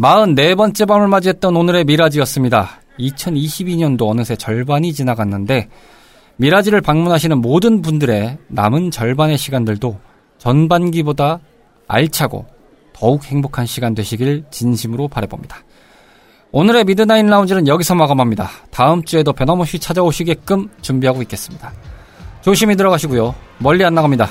마흔 0.00 0.36
네 0.36 0.54
번째 0.54 0.84
밤을 0.84 1.08
맞이했던 1.08 1.56
오늘의 1.56 1.84
미라지였습니다. 1.84 2.82
2022년도 3.00 4.08
어느새 4.08 4.36
절반이 4.36 4.92
지나갔는데 4.92 5.68
미라지를 6.36 6.80
방문하시는 6.82 7.36
모든 7.38 7.82
분들의 7.82 8.38
남은 8.46 8.92
절반의 8.92 9.36
시간들도 9.36 9.98
전반기보다 10.38 11.40
알차고 11.88 12.46
더욱 12.92 13.24
행복한 13.24 13.66
시간 13.66 13.96
되시길 13.96 14.44
진심으로 14.52 15.08
바라봅니다. 15.08 15.64
오늘의 16.52 16.84
미드나인 16.84 17.26
라운지는 17.26 17.66
여기서 17.66 17.96
마감합니다. 17.96 18.48
다음 18.70 19.02
주에도 19.02 19.32
변함없이 19.32 19.80
찾아오시게끔 19.80 20.68
준비하고 20.80 21.22
있겠습니다. 21.22 21.72
조심히 22.40 22.76
들어가시고요. 22.76 23.34
멀리 23.58 23.84
안 23.84 23.96
나갑니다. 23.96 24.28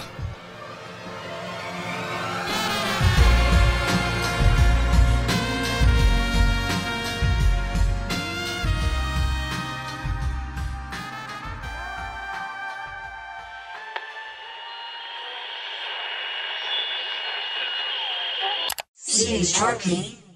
is 19.40 19.54
Tarkin. 19.54 20.27